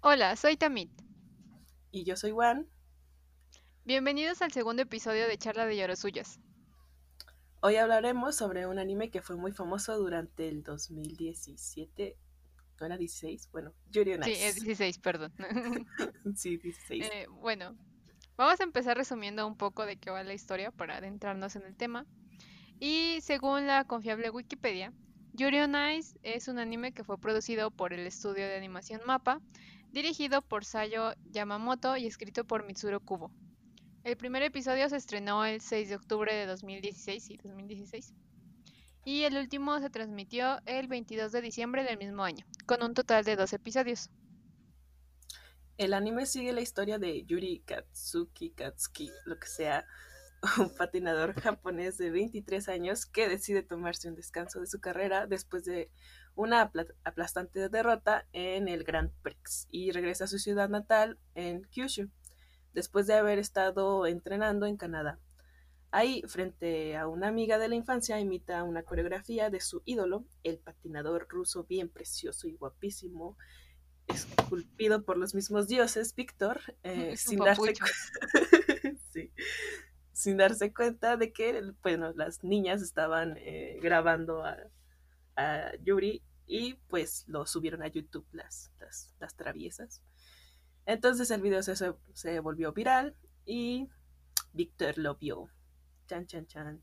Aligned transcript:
Hola, 0.00 0.36
soy 0.36 0.56
Tamit. 0.56 0.92
Y 1.90 2.04
yo 2.04 2.16
soy 2.16 2.30
Juan. 2.30 2.68
Bienvenidos 3.84 4.42
al 4.42 4.52
segundo 4.52 4.82
episodio 4.82 5.26
de 5.26 5.36
Charla 5.36 5.66
de 5.66 5.76
Yorosuyas. 5.76 6.38
Hoy 7.62 7.74
hablaremos 7.76 8.36
sobre 8.36 8.68
un 8.68 8.78
anime 8.78 9.10
que 9.10 9.22
fue 9.22 9.34
muy 9.34 9.50
famoso 9.50 9.98
durante 9.98 10.48
el 10.48 10.62
2017. 10.62 12.16
¿No 12.78 12.86
era 12.86 12.96
16? 12.96 13.50
Bueno, 13.50 13.74
Yuri 13.90 14.14
on 14.14 14.22
Sí, 14.22 14.34
es 14.34 14.62
16, 14.62 14.98
perdón. 14.98 15.32
sí, 16.36 16.58
16. 16.58 17.04
Eh, 17.04 17.26
bueno, 17.28 17.76
vamos 18.36 18.60
a 18.60 18.62
empezar 18.62 18.96
resumiendo 18.96 19.48
un 19.48 19.56
poco 19.56 19.84
de 19.84 19.96
qué 19.96 20.10
va 20.10 20.22
la 20.22 20.32
historia 20.32 20.70
para 20.70 20.98
adentrarnos 20.98 21.56
en 21.56 21.64
el 21.64 21.74
tema. 21.74 22.06
Y 22.78 23.18
según 23.22 23.66
la 23.66 23.82
confiable 23.84 24.30
Wikipedia, 24.30 24.92
Yuri 25.32 25.58
on 25.58 25.74
Ice 25.96 26.16
es 26.22 26.46
un 26.46 26.60
anime 26.60 26.92
que 26.92 27.02
fue 27.02 27.18
producido 27.18 27.72
por 27.72 27.92
el 27.92 28.06
estudio 28.06 28.46
de 28.46 28.56
animación 28.56 29.00
MAPPA, 29.04 29.40
dirigido 30.02 30.42
por 30.42 30.64
Sayo 30.64 31.12
Yamamoto 31.32 31.96
y 31.96 32.06
escrito 32.06 32.44
por 32.44 32.64
Mitsuro 32.64 33.00
Kubo. 33.00 33.32
El 34.04 34.16
primer 34.16 34.44
episodio 34.44 34.88
se 34.88 34.96
estrenó 34.96 35.44
el 35.44 35.60
6 35.60 35.88
de 35.88 35.96
octubre 35.96 36.32
de 36.32 36.46
2016 36.46 37.30
y 37.30 37.36
2016. 37.36 38.14
Y 39.04 39.24
el 39.24 39.36
último 39.36 39.80
se 39.80 39.90
transmitió 39.90 40.60
el 40.66 40.86
22 40.86 41.32
de 41.32 41.40
diciembre 41.40 41.82
del 41.82 41.98
mismo 41.98 42.22
año, 42.22 42.46
con 42.64 42.80
un 42.84 42.94
total 42.94 43.24
de 43.24 43.34
dos 43.34 43.52
episodios. 43.52 44.08
El 45.78 45.92
anime 45.92 46.26
sigue 46.26 46.52
la 46.52 46.60
historia 46.60 46.98
de 46.98 47.24
Yuri 47.24 47.64
Katsuki 47.66 48.50
Katsuki, 48.50 49.10
lo 49.24 49.36
que 49.40 49.48
sea, 49.48 49.84
un 50.58 50.70
patinador 50.70 51.34
japonés 51.40 51.98
de 51.98 52.10
23 52.10 52.68
años 52.68 53.06
que 53.06 53.28
decide 53.28 53.62
tomarse 53.62 54.08
un 54.08 54.14
descanso 54.14 54.60
de 54.60 54.66
su 54.66 54.80
carrera 54.80 55.26
después 55.26 55.64
de 55.64 55.90
una 56.34 56.70
aplastante 57.04 57.68
derrota 57.68 58.26
en 58.32 58.68
el 58.68 58.84
Grand 58.84 59.10
Prix 59.22 59.66
y 59.70 59.90
regresa 59.90 60.24
a 60.24 60.28
su 60.28 60.38
ciudad 60.38 60.68
natal 60.68 61.18
en 61.34 61.64
Kyushu, 61.64 62.10
después 62.72 63.06
de 63.08 63.14
haber 63.14 63.38
estado 63.38 64.06
entrenando 64.06 64.66
en 64.66 64.76
Canadá. 64.76 65.18
Ahí, 65.90 66.22
frente 66.28 66.96
a 66.96 67.08
una 67.08 67.28
amiga 67.28 67.58
de 67.58 67.68
la 67.68 67.74
infancia, 67.74 68.20
imita 68.20 68.62
una 68.62 68.82
coreografía 68.82 69.50
de 69.50 69.60
su 69.60 69.82
ídolo, 69.84 70.26
el 70.44 70.58
patinador 70.58 71.26
ruso 71.28 71.64
bien 71.64 71.88
precioso 71.88 72.46
y 72.46 72.52
guapísimo, 72.52 73.36
esculpido 74.06 75.04
por 75.04 75.16
los 75.16 75.34
mismos 75.34 75.66
dioses, 75.66 76.14
Víctor, 76.14 76.60
eh, 76.84 77.16
sin 77.16 77.40
darse 77.40 77.72
sí 79.12 79.32
sin 80.18 80.36
darse 80.36 80.74
cuenta 80.74 81.16
de 81.16 81.32
que 81.32 81.62
bueno, 81.80 82.12
las 82.16 82.42
niñas 82.42 82.82
estaban 82.82 83.36
eh, 83.38 83.78
grabando 83.80 84.42
a, 84.44 84.56
Yuri 85.84 86.24
y 86.44 86.74
pues 86.88 87.22
lo 87.28 87.46
subieron 87.46 87.84
a 87.84 87.86
YouTube 87.86 88.26
las, 88.32 88.72
las, 88.80 89.36
traviesas. 89.36 90.02
Entonces 90.86 91.30
el 91.30 91.40
video 91.40 91.62
se, 91.62 91.76
se, 92.14 92.40
volvió 92.40 92.72
viral 92.72 93.14
y 93.46 93.88
Víctor 94.52 94.98
lo 94.98 95.14
vio. 95.14 95.48
Chan, 96.08 96.26
chan, 96.26 96.48
chan. 96.48 96.82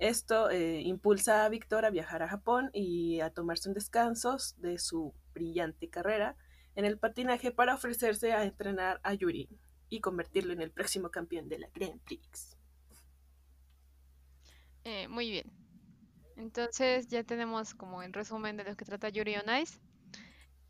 Esto 0.00 0.50
eh, 0.50 0.80
impulsa 0.80 1.44
a 1.44 1.48
Víctor 1.48 1.84
a 1.84 1.90
viajar 1.90 2.24
a 2.24 2.28
Japón 2.28 2.70
y 2.72 3.20
a 3.20 3.30
tomarse 3.30 3.68
un 3.68 3.74
descanso 3.76 4.36
de 4.56 4.80
su 4.80 5.14
brillante 5.32 5.88
carrera 5.88 6.34
en 6.74 6.86
el 6.86 6.98
patinaje 6.98 7.52
para 7.52 7.76
ofrecerse 7.76 8.32
a 8.32 8.42
entrenar 8.42 8.98
a 9.04 9.14
Yuri 9.14 9.48
y 9.92 10.00
convertirlo 10.00 10.54
en 10.54 10.62
el 10.62 10.70
próximo 10.70 11.10
campeón 11.10 11.50
de 11.50 11.58
la 11.58 11.68
Grand 11.74 12.00
Prix. 12.00 12.56
Eh, 14.84 15.06
muy 15.08 15.30
bien. 15.30 15.52
Entonces 16.36 17.08
ya 17.08 17.22
tenemos 17.24 17.74
como 17.74 18.02
el 18.02 18.14
resumen 18.14 18.56
de 18.56 18.64
lo 18.64 18.74
que 18.74 18.86
trata 18.86 19.10
Yuri 19.10 19.36
on 19.36 19.54
Ice. 19.60 19.78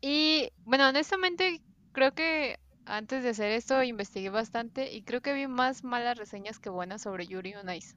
Y 0.01 0.51
bueno, 0.65 0.89
honestamente 0.89 1.61
creo 1.93 2.13
que 2.13 2.59
antes 2.85 3.23
de 3.23 3.29
hacer 3.29 3.53
esto 3.53 3.81
investigué 3.81 4.29
bastante 4.29 4.91
y 4.91 5.03
creo 5.03 5.21
que 5.21 5.33
vi 5.33 5.47
más 5.47 5.85
malas 5.85 6.17
reseñas 6.17 6.59
que 6.59 6.69
buenas 6.69 7.03
sobre 7.03 7.25
Yuri 7.25 7.55
on 7.55 7.69
Ice. 7.69 7.95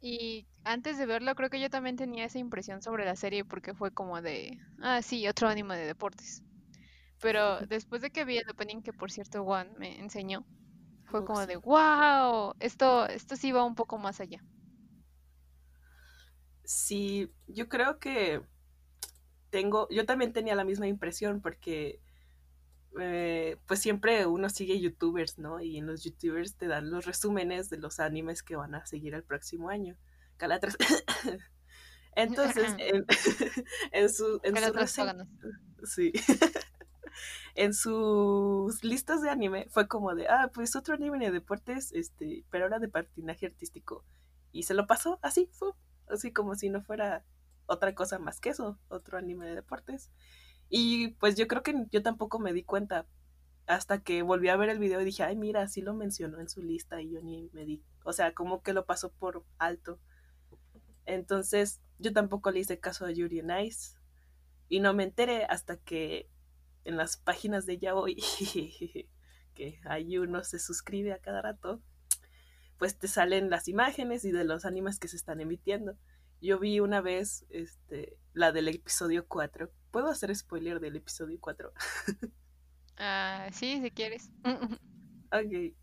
Y 0.00 0.46
antes 0.62 0.96
de 0.96 1.06
verlo 1.06 1.34
creo 1.34 1.50
que 1.50 1.60
yo 1.60 1.70
también 1.70 1.96
tenía 1.96 2.24
esa 2.24 2.38
impresión 2.38 2.82
sobre 2.82 3.04
la 3.04 3.16
serie 3.16 3.44
porque 3.44 3.74
fue 3.74 3.90
como 3.90 4.22
de, 4.22 4.56
ah, 4.80 5.02
sí, 5.02 5.26
otro 5.26 5.48
anime 5.48 5.76
de 5.76 5.86
deportes. 5.86 6.44
Pero 7.20 7.60
después 7.66 8.02
de 8.02 8.10
que 8.10 8.24
vi 8.24 8.38
el 8.38 8.50
opening, 8.50 8.82
que 8.82 8.92
por 8.92 9.10
cierto 9.10 9.44
Juan 9.44 9.74
me 9.78 9.98
enseñó, 10.00 10.44
fue 11.04 11.24
como 11.24 11.46
de, 11.46 11.56
wow, 11.56 12.54
esto, 12.60 13.06
esto 13.06 13.36
sí 13.36 13.52
va 13.52 13.64
un 13.64 13.74
poco 13.74 13.98
más 13.98 14.20
allá. 14.20 14.42
Sí, 16.64 17.30
yo 17.48 17.68
creo 17.68 17.98
que 17.98 18.42
tengo, 19.50 19.88
yo 19.90 20.06
también 20.06 20.32
tenía 20.32 20.54
la 20.54 20.64
misma 20.64 20.86
impresión 20.86 21.40
porque 21.40 22.00
eh, 23.00 23.56
pues 23.66 23.80
siempre 23.80 24.26
uno 24.26 24.48
sigue 24.48 24.80
youtubers, 24.80 25.38
¿no? 25.38 25.60
Y 25.60 25.78
en 25.78 25.86
los 25.86 26.04
youtubers 26.04 26.56
te 26.56 26.66
dan 26.68 26.90
los 26.90 27.06
resúmenes 27.06 27.70
de 27.70 27.78
los 27.78 28.00
animes 28.00 28.42
que 28.42 28.56
van 28.56 28.74
a 28.74 28.86
seguir 28.86 29.14
el 29.14 29.24
próximo 29.24 29.68
año. 29.68 29.96
Calatras. 30.36 30.76
Entonces, 32.16 32.74
en, 32.78 33.04
en 33.92 34.08
su, 34.10 34.40
en 34.42 34.56
su 34.56 35.86
sí. 35.86 36.12
En 37.54 37.74
sus 37.74 38.82
listas 38.84 39.22
de 39.22 39.30
anime 39.30 39.66
fue 39.70 39.88
como 39.88 40.14
de, 40.14 40.28
ah, 40.28 40.50
pues 40.52 40.76
otro 40.76 40.94
anime 40.94 41.18
de 41.18 41.30
deportes, 41.30 41.92
este, 41.92 42.44
pero 42.50 42.64
ahora 42.64 42.78
de 42.78 42.88
patinaje 42.88 43.46
artístico. 43.46 44.04
Y 44.52 44.64
se 44.64 44.74
lo 44.74 44.86
pasó 44.86 45.18
así, 45.22 45.48
fue 45.52 45.72
así 46.08 46.32
como 46.32 46.54
si 46.54 46.70
no 46.70 46.82
fuera 46.82 47.24
otra 47.66 47.94
cosa 47.94 48.18
más 48.18 48.40
que 48.40 48.50
eso, 48.50 48.78
otro 48.88 49.18
anime 49.18 49.46
de 49.46 49.54
deportes. 49.54 50.10
Y 50.68 51.08
pues 51.14 51.36
yo 51.36 51.48
creo 51.48 51.62
que 51.62 51.86
yo 51.90 52.02
tampoco 52.02 52.38
me 52.38 52.52
di 52.52 52.62
cuenta 52.62 53.06
hasta 53.66 54.02
que 54.02 54.22
volví 54.22 54.48
a 54.48 54.56
ver 54.56 54.68
el 54.68 54.78
video 54.78 55.00
y 55.00 55.04
dije, 55.04 55.22
ay, 55.22 55.36
mira, 55.36 55.66
sí 55.68 55.80
lo 55.80 55.94
mencionó 55.94 56.40
en 56.40 56.48
su 56.48 56.62
lista 56.62 57.00
y 57.00 57.10
yo 57.10 57.20
ni 57.22 57.50
me 57.52 57.64
di, 57.64 57.82
o 58.04 58.12
sea, 58.12 58.34
como 58.34 58.62
que 58.62 58.72
lo 58.72 58.84
pasó 58.84 59.12
por 59.12 59.44
alto. 59.58 60.00
Entonces, 61.06 61.80
yo 61.98 62.12
tampoco 62.12 62.50
le 62.50 62.60
hice 62.60 62.80
caso 62.80 63.04
a 63.04 63.12
Yuri 63.12 63.42
Nice 63.42 63.96
y 64.68 64.80
no 64.80 64.94
me 64.94 65.04
enteré 65.04 65.44
hasta 65.44 65.76
que 65.76 66.28
en 66.84 66.96
las 66.96 67.16
páginas 67.16 67.66
de 67.66 67.78
Yaoi, 67.78 68.16
que 69.54 69.80
hay 69.84 70.18
uno 70.18 70.42
se 70.44 70.58
suscribe 70.58 71.12
a 71.12 71.18
cada 71.18 71.42
rato, 71.42 71.82
pues 72.78 72.98
te 72.98 73.08
salen 73.08 73.50
las 73.50 73.68
imágenes 73.68 74.24
y 74.24 74.32
de 74.32 74.44
los 74.44 74.64
animes 74.64 74.98
que 74.98 75.08
se 75.08 75.16
están 75.16 75.40
emitiendo. 75.40 75.96
Yo 76.40 76.58
vi 76.58 76.80
una 76.80 77.02
vez 77.02 77.44
este, 77.50 78.16
la 78.32 78.52
del 78.52 78.68
episodio 78.68 79.26
4. 79.28 79.70
¿Puedo 79.90 80.08
hacer 80.08 80.34
spoiler 80.34 80.80
del 80.80 80.96
episodio 80.96 81.38
4? 81.40 81.72
Ah, 83.02 83.48
sí, 83.50 83.80
si 83.80 83.90
quieres. 83.90 84.30
ok. 85.32 85.74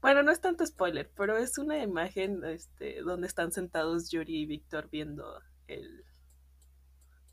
Bueno, 0.00 0.24
no 0.24 0.32
es 0.32 0.40
tanto 0.40 0.66
spoiler, 0.66 1.08
pero 1.16 1.38
es 1.38 1.58
una 1.58 1.80
imagen 1.80 2.42
este, 2.44 3.02
donde 3.02 3.28
están 3.28 3.52
sentados 3.52 4.10
Yuri 4.10 4.40
y 4.40 4.46
Víctor 4.46 4.88
viendo 4.90 5.40
el, 5.68 6.04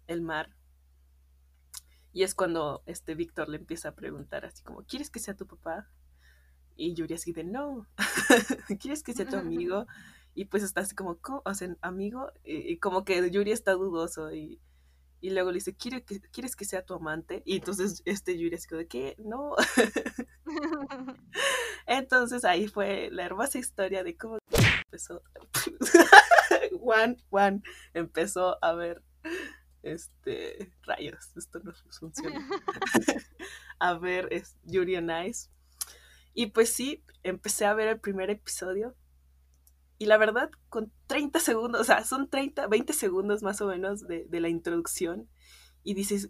el 0.06 0.22
mar 0.22 0.56
y 2.16 2.24
es 2.24 2.34
cuando 2.34 2.82
este 2.86 3.14
Víctor 3.14 3.50
le 3.50 3.58
empieza 3.58 3.90
a 3.90 3.94
preguntar 3.94 4.46
así 4.46 4.64
como, 4.64 4.84
¿quieres 4.84 5.10
que 5.10 5.20
sea 5.20 5.36
tu 5.36 5.48
papá? 5.48 5.90
Y 6.78 6.94
Yuri 6.94 7.16
así 7.16 7.34
de, 7.34 7.44
no, 7.44 7.88
¿quieres 8.80 9.04
que 9.04 9.12
sea 9.14 9.28
tu 9.28 9.36
amigo? 9.36 9.86
Y 10.38 10.46
pues 10.46 10.64
está 10.64 10.82
así 10.82 10.94
como, 10.96 11.18
¿cómo? 11.20 11.42
O 11.46 11.54
sea, 11.54 11.74
amigo, 11.80 12.30
y, 12.44 12.78
como 12.80 13.06
que 13.06 13.32
Yuri 13.32 13.54
está 13.54 13.72
dudoso 13.72 14.34
y, 14.34 14.60
y 15.22 15.30
luego 15.30 15.52
le 15.52 15.56
dice, 15.56 15.76
¿Quiere 15.76 16.04
que, 16.04 16.20
¿quieres 16.20 16.58
que 16.58 16.66
sea 16.66 16.86
tu 16.86 16.94
amante? 16.94 17.42
Y 17.46 17.56
entonces 17.56 18.02
este 18.04 18.38
Yuri 18.38 18.56
así 18.56 18.68
como, 18.68 18.80
¿de 18.80 18.88
qué? 18.88 19.16
No. 19.18 19.56
entonces 21.86 22.44
ahí 22.44 22.68
fue 22.68 23.10
la 23.12 23.24
hermosa 23.24 23.60
historia 23.60 24.04
de 24.04 24.18
cómo 24.18 24.40
empezó, 24.86 25.22
Juan, 26.80 27.16
Juan 27.30 27.64
empezó 27.94 28.58
a 28.62 28.74
ver 28.74 29.02
este, 29.86 30.72
rayos, 30.84 31.32
esto 31.38 31.60
no 31.64 31.74
funciona. 31.92 32.48
a 33.80 33.94
ver, 33.94 34.28
es 34.32 34.56
Yuri 34.64 34.98
on 34.98 35.10
Ice. 35.26 35.50
Y 36.34 36.48
pues 36.48 36.70
sí, 36.70 37.04
empecé 37.24 37.66
a 37.66 37.74
ver 37.74 37.88
el 37.88 38.00
primer 38.00 38.30
episodio. 38.30 38.96
Y 39.98 40.08
la 40.08 40.18
verdad, 40.18 40.50
con 40.68 40.92
30 41.08 41.40
segundos, 41.40 41.82
o 41.82 41.84
sea, 41.84 42.04
son 42.04 42.30
30, 42.30 42.68
20 42.68 42.92
segundos 42.92 43.44
más 43.44 43.62
o 43.62 43.68
menos 43.68 44.06
de, 44.08 44.26
de 44.26 44.40
la 44.42 44.50
introducción. 44.50 45.30
Y 45.84 45.94
dices, 45.94 46.30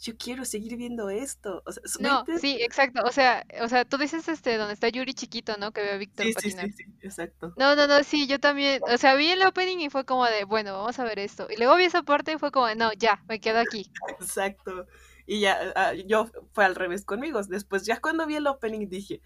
yo 0.00 0.16
quiero 0.16 0.44
seguir 0.44 0.76
viendo 0.76 1.10
esto. 1.10 1.62
O 1.66 1.72
sea, 1.72 1.82
no, 2.00 2.24
sí, 2.38 2.58
exacto. 2.60 3.02
O 3.04 3.10
sea, 3.10 3.44
o 3.60 3.68
sea, 3.68 3.84
tú 3.84 3.98
dices 3.98 4.28
este 4.28 4.56
donde 4.56 4.74
está 4.74 4.88
Yuri 4.88 5.12
chiquito, 5.12 5.56
¿no? 5.58 5.72
Que 5.72 5.82
ve 5.82 5.90
a 5.92 5.96
Víctor 5.96 6.26
sí, 6.26 6.34
patinar. 6.34 6.66
Sí, 6.66 6.72
sí, 6.72 6.84
sí, 6.84 6.98
exacto. 7.02 7.52
No, 7.56 7.74
no, 7.74 7.86
no, 7.86 8.02
sí, 8.04 8.26
yo 8.28 8.38
también, 8.38 8.80
o 8.88 8.96
sea, 8.96 9.14
vi 9.16 9.30
el 9.30 9.42
opening 9.42 9.78
y 9.78 9.90
fue 9.90 10.04
como 10.04 10.24
de, 10.26 10.44
bueno, 10.44 10.72
vamos 10.72 10.98
a 10.98 11.04
ver 11.04 11.18
esto. 11.18 11.48
Y 11.50 11.56
luego 11.56 11.76
vi 11.76 11.84
esa 11.84 12.02
parte 12.02 12.32
y 12.32 12.38
fue 12.38 12.52
como 12.52 12.66
de, 12.66 12.76
no, 12.76 12.92
ya, 12.92 13.22
me 13.28 13.40
quedo 13.40 13.58
aquí. 13.58 13.90
Exacto. 14.20 14.86
Y 15.26 15.40
ya, 15.40 15.72
ah, 15.74 15.92
yo 15.94 16.30
fue 16.52 16.64
al 16.64 16.76
revés 16.76 17.04
conmigo. 17.04 17.42
Después, 17.42 17.84
ya 17.84 18.00
cuando 18.00 18.26
vi 18.26 18.36
el 18.36 18.46
opening 18.46 18.88
dije, 18.88 19.20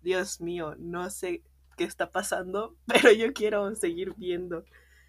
Dios 0.00 0.40
mío, 0.40 0.74
no 0.78 1.10
sé 1.10 1.42
qué 1.76 1.84
está 1.84 2.10
pasando, 2.10 2.74
pero 2.86 3.12
yo 3.12 3.32
quiero 3.34 3.74
seguir 3.74 4.14
viendo. 4.16 4.64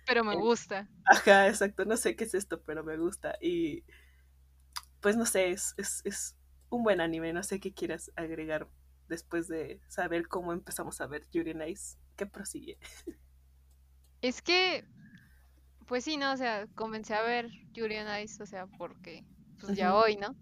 Pero 0.06 0.24
me 0.24 0.36
gusta. 0.36 0.88
Ajá, 1.06 1.48
exacto, 1.48 1.86
no 1.86 1.98
sé 1.98 2.16
qué 2.16 2.26
es 2.26 2.34
esto, 2.34 2.62
pero 2.62 2.84
me 2.84 2.98
gusta. 2.98 3.38
Y 3.42 3.84
pues 5.02 5.16
no 5.16 5.26
sé, 5.26 5.52
es, 5.52 5.74
es, 5.78 6.02
es 6.06 6.36
un 6.70 6.84
buen 6.84 7.02
anime. 7.02 7.34
No 7.34 7.44
sé 7.44 7.60
qué 7.60 7.74
quieras 7.74 8.12
agregar 8.16 8.68
después 9.08 9.48
de 9.48 9.82
saber 9.88 10.28
cómo 10.28 10.54
empezamos 10.54 11.00
a 11.02 11.08
ver 11.08 11.28
Yuri 11.32 11.52
on 11.52 11.68
Ice. 11.68 11.98
¿Qué 12.16 12.26
prosigue? 12.26 12.78
Es 14.22 14.42
que, 14.42 14.84
pues 15.86 16.04
sí, 16.04 16.18
¿no? 16.18 16.34
O 16.34 16.38
sea, 16.38 16.68
comencé 16.74 17.14
a 17.14 17.22
ver 17.22 17.50
Yuri 17.74 17.98
on 17.98 18.20
Ice, 18.20 18.42
o 18.42 18.46
sea, 18.46 18.66
porque, 18.66 19.24
pues 19.60 19.78
ya 19.78 19.96
hoy, 19.96 20.18
¿no? 20.18 20.36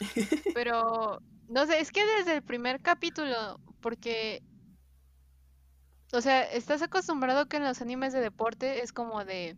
Pero, 0.54 1.22
no 1.48 1.66
sé, 1.66 1.80
es 1.80 1.90
que 1.90 2.04
desde 2.04 2.36
el 2.36 2.42
primer 2.42 2.82
capítulo, 2.82 3.58
porque, 3.80 4.42
o 6.12 6.20
sea, 6.20 6.42
estás 6.42 6.82
acostumbrado 6.82 7.46
que 7.46 7.56
en 7.56 7.64
los 7.64 7.80
animes 7.80 8.12
de 8.12 8.20
deporte 8.20 8.82
es 8.82 8.92
como 8.92 9.24
de, 9.24 9.56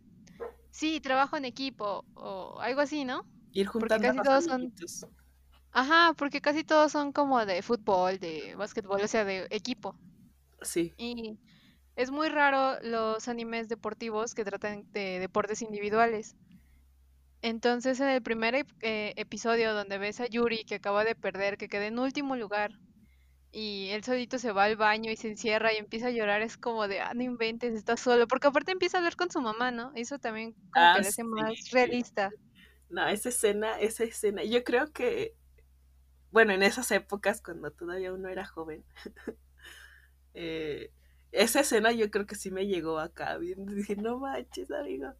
sí, 0.71 1.01
trabajo 1.01 1.35
en 1.35 1.43
equipo 1.43 2.05
o 2.13 2.59
algo 2.61 2.79
así, 2.79 3.03
¿no? 3.03 3.25
Ir 3.55 3.65
Porque 3.77 3.99
juntando 3.99 4.11
a 4.11 4.13
casi 4.13 4.19
los 4.19 4.27
todos 4.27 4.45
son, 4.45 4.73
ajá, 5.71 6.13
porque 6.17 6.41
casi 6.41 6.63
todos 6.63 6.91
son 6.91 7.13
como 7.13 7.45
de 7.45 7.61
fútbol, 7.61 8.19
de 8.19 8.55
básquetbol, 8.55 9.01
o 9.03 9.07
sea, 9.07 9.25
de 9.25 9.47
equipo. 9.51 9.99
Sí. 10.61 10.95
Y 10.97 11.39
es 11.95 12.11
muy 12.11 12.29
raro 12.29 12.79
los 12.81 13.27
animes 13.29 13.69
deportivos 13.69 14.33
que 14.35 14.43
tratan 14.45 14.91
de 14.91 15.19
deportes 15.19 15.61
individuales. 15.61 16.35
Entonces, 17.41 17.99
en 17.99 18.09
el 18.09 18.23
primer 18.23 18.55
eh, 18.81 19.13
episodio 19.17 19.73
donde 19.73 19.97
ves 19.99 20.19
a 20.19 20.27
Yuri 20.27 20.63
que 20.65 20.75
acaba 20.75 21.03
de 21.03 21.15
perder, 21.15 21.57
que 21.57 21.67
queda 21.69 21.85
en 21.87 21.99
último 21.99 22.35
lugar, 22.35 22.71
y 23.51 23.89
él 23.91 24.03
solito 24.03 24.39
se 24.39 24.51
va 24.53 24.65
al 24.65 24.77
baño 24.77 25.11
y 25.11 25.17
se 25.17 25.29
encierra 25.29 25.73
y 25.73 25.77
empieza 25.77 26.07
a 26.07 26.11
llorar, 26.11 26.41
es 26.43 26.57
como 26.57 26.87
de, 26.87 27.01
ah, 27.01 27.13
no 27.15 27.23
inventes, 27.23 27.73
está 27.75 27.97
solo, 27.97 28.27
porque 28.27 28.47
aparte 28.47 28.71
empieza 28.73 28.97
a 28.97 29.01
hablar 29.01 29.15
con 29.17 29.31
su 29.31 29.41
mamá, 29.41 29.71
¿no? 29.71 29.91
Eso 29.95 30.19
también 30.19 30.55
como 30.71 30.89
que 30.91 30.99
Ah, 30.99 31.01
le 31.01 31.09
hace 31.09 31.23
más 31.25 31.55
sí. 31.71 31.71
realista. 31.71 32.31
No, 32.95 33.05
esa 33.09 33.27
escena, 33.27 33.77
esa 33.81 34.05
escena. 34.05 34.41
Yo 34.45 34.63
creo 34.63 34.93
que, 34.93 35.35
bueno, 36.31 36.53
en 36.53 36.63
esas 36.63 36.89
épocas, 36.91 37.41
cuando 37.41 37.69
todavía 37.69 38.13
uno 38.13 38.29
era 38.29 38.45
joven, 38.45 38.85
eh, 40.33 40.93
esa 41.33 41.59
escena 41.59 41.91
yo 41.91 42.09
creo 42.09 42.25
que 42.25 42.35
sí 42.35 42.51
me 42.51 42.67
llegó 42.67 42.99
acá. 42.99 43.37
Bien, 43.37 43.65
dije, 43.75 43.97
no 43.97 44.19
manches, 44.19 44.71
amigo. 44.71 45.13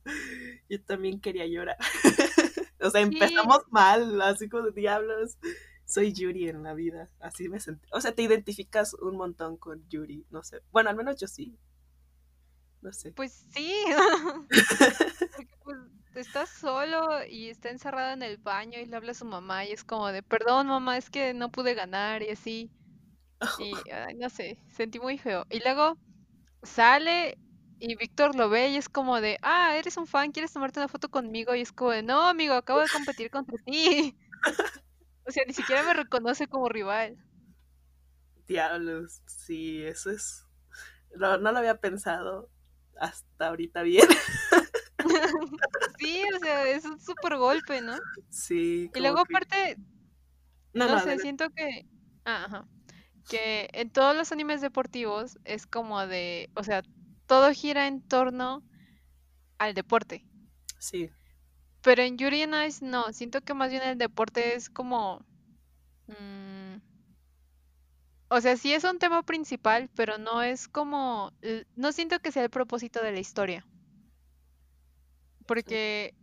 Yo 0.70 0.82
también 0.84 1.20
quería 1.20 1.46
llorar. 1.48 1.76
o 2.80 2.90
sea, 2.90 3.06
Sí, 3.06 3.10
empezamos 3.12 3.66
mal, 3.72 4.22
así 4.22 4.48
como 4.48 4.70
diablos. 4.70 5.38
Soy 5.84 6.14
Yuri 6.14 6.48
en 6.48 6.64
la 6.64 6.76
vida. 6.76 7.10
Así 7.20 7.50
me 7.50 7.60
sentí. 7.60 7.86
O 7.92 8.00
sea, 8.00 8.16
te 8.16 8.22
identificas 8.22 8.94
un 8.94 9.18
montón 9.18 9.58
con 9.58 9.86
Yuri. 9.90 10.26
No 10.30 10.44
sé. 10.44 10.62
Bueno, 10.72 10.92
al 10.92 10.96
menos 10.96 11.18
yo 11.18 11.28
sí. 11.28 11.60
No 12.82 12.94
sé. 12.94 13.12
pues 13.12 13.34
sí, 13.54 13.84
porque 15.36 15.58
pues 15.62 15.78
está 16.22 16.46
solo 16.46 17.26
y 17.28 17.50
está 17.50 17.70
encerrado 17.70 18.14
en 18.14 18.24
el 18.24 18.38
baño 18.38 18.80
y 18.80 18.86
le 18.86 18.96
habla 18.96 19.12
a 19.12 19.16
su 19.16 19.26
mamá 19.26 19.66
y 19.66 19.72
es 19.72 19.84
como 19.84 20.12
de, 20.12 20.24
perdón 20.24 20.68
mamá, 20.68 20.98
es 20.98 21.10
que 21.10 21.34
no 21.34 21.52
pude 21.52 21.74
ganar 21.74 22.24
y 22.24 22.30
así. 22.30 22.72
Y 23.60 23.74
ay, 23.92 24.16
no 24.16 24.30
sé, 24.30 24.58
sentí 24.70 25.00
muy 25.00 25.18
feo. 25.18 25.46
Y 25.50 25.60
luego 25.60 25.98
sale 26.64 27.38
y 27.80 27.96
Víctor 27.96 28.36
lo 28.36 28.50
ve 28.50 28.70
y 28.70 28.78
es 28.78 28.90
como 28.90 29.22
de, 29.22 29.38
ah, 29.42 29.76
eres 29.78 29.98
un 29.98 30.08
fan, 30.08 30.32
¿quieres 30.32 30.54
tomarte 30.54 30.80
una 30.80 30.88
foto 30.88 31.10
conmigo? 31.10 31.54
Y 31.56 31.62
es 31.62 31.72
como 31.72 31.92
de, 31.92 32.04
no, 32.04 32.22
amigo, 32.28 32.54
acabo 32.54 32.80
de 32.80 32.90
competir 32.90 33.30
contra 33.30 33.58
ti. 33.66 34.18
O 35.28 35.32
sea, 35.32 35.44
ni 35.48 35.54
siquiera 35.54 35.82
me 35.82 35.96
reconoce 35.96 36.46
como 36.46 36.70
rival. 36.70 37.18
Diablos. 38.48 39.24
Sí, 39.26 39.82
eso 39.84 40.12
es. 40.12 40.46
No, 41.16 41.40
no 41.40 41.52
lo 41.52 41.58
había 41.58 41.80
pensado 41.80 42.52
hasta 43.00 43.48
ahorita 43.48 43.82
bien. 43.82 44.08
Sí, 45.98 46.24
o 46.36 46.40
sea, 46.40 46.68
es 46.70 46.86
un 46.86 47.00
súper 47.00 47.38
golpe, 47.38 47.82
¿no? 47.82 48.02
sí, 48.30 48.90
Y 48.94 49.00
luego 49.02 49.20
que. 49.26 49.36
aparte, 49.38 49.78
No, 50.74 50.88
no, 50.88 50.96
no 50.96 51.00
sé, 51.00 51.20
siento 51.20 51.50
que, 51.52 51.88
ah, 52.26 52.46
ajá, 52.46 52.68
que 53.28 53.70
en 53.74 53.92
todos 53.92 54.16
los 54.16 54.32
animes 54.32 54.62
deportivos 54.62 55.40
es 55.46 55.68
como 55.68 56.06
de, 56.08 56.52
o 56.56 56.64
sea, 56.64 56.84
todo 57.28 57.52
gira 57.54 57.88
en 57.88 58.02
torno 58.08 58.64
al 59.60 59.74
deporte. 59.74 60.26
Sí. 60.80 61.10
Pero 61.82 62.02
en 62.02 62.18
Yuri 62.18 62.44
on 62.44 62.54
Ice 62.66 62.84
no, 62.86 63.14
siento 63.14 63.42
que 63.42 63.54
más 63.54 63.70
bien 63.72 63.84
el 63.84 63.98
deporte 63.98 64.56
es 64.56 64.70
como... 64.70 65.26
mm, 66.08 66.78
O 68.28 68.40
sea, 68.40 68.56
sí 68.56 68.72
es 68.74 68.84
un 68.84 69.00
tema 69.00 69.24
principal, 69.24 69.90
pero 69.96 70.18
no 70.20 70.44
es 70.44 70.68
como, 70.68 71.32
no 71.76 71.92
siento 71.92 72.20
que 72.20 72.32
sea 72.32 72.44
el 72.44 72.50
propósito 72.52 73.02
de 73.02 73.12
la 73.12 73.20
historia, 73.20 73.66
porque, 75.46 76.16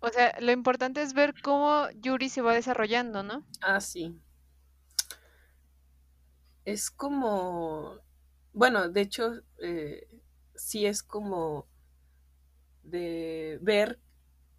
o 0.00 0.08
sea, 0.08 0.36
lo 0.40 0.52
importante 0.52 1.02
es 1.02 1.14
ver 1.14 1.34
cómo 1.42 1.88
Yuri 1.96 2.28
se 2.28 2.42
va 2.42 2.54
desarrollando, 2.54 3.22
¿no? 3.22 3.46
Ah, 3.60 3.80
sí. 3.80 4.18
Es 6.64 6.90
como. 6.90 8.00
Bueno, 8.52 8.88
de 8.88 9.00
hecho, 9.00 9.42
eh, 9.58 10.08
sí 10.54 10.86
es 10.86 11.02
como 11.02 11.66
de 12.82 13.58
ver. 13.62 13.98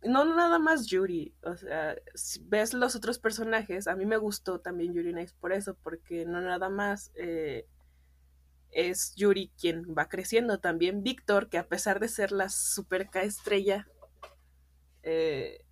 No 0.03 0.23
nada 0.25 0.59
más 0.59 0.85
Yuri, 0.85 1.33
o 1.41 1.55
sea, 1.55 1.95
si 2.13 2.39
ves 2.43 2.75
los 2.75 2.95
otros 2.95 3.17
personajes, 3.17 3.87
a 3.87 3.95
mí 3.95 4.05
me 4.05 4.17
gustó 4.17 4.59
también 4.59 4.93
Yuri 4.93 5.13
Nice 5.13 5.33
por 5.39 5.51
eso, 5.51 5.75
porque 5.81 6.25
no 6.25 6.41
nada 6.41 6.69
más 6.69 7.11
eh, 7.15 7.67
es 8.69 9.15
Yuri 9.15 9.51
quien 9.59 9.95
va 9.97 10.07
creciendo, 10.07 10.59
también 10.59 11.01
Víctor, 11.01 11.49
que 11.49 11.57
a 11.57 11.67
pesar 11.67 11.99
de 11.99 12.09
ser 12.09 12.31
la 12.31 12.49
super 12.49 13.09
K 13.09 13.23
estrella, 13.23 13.87
eh, 15.05 15.63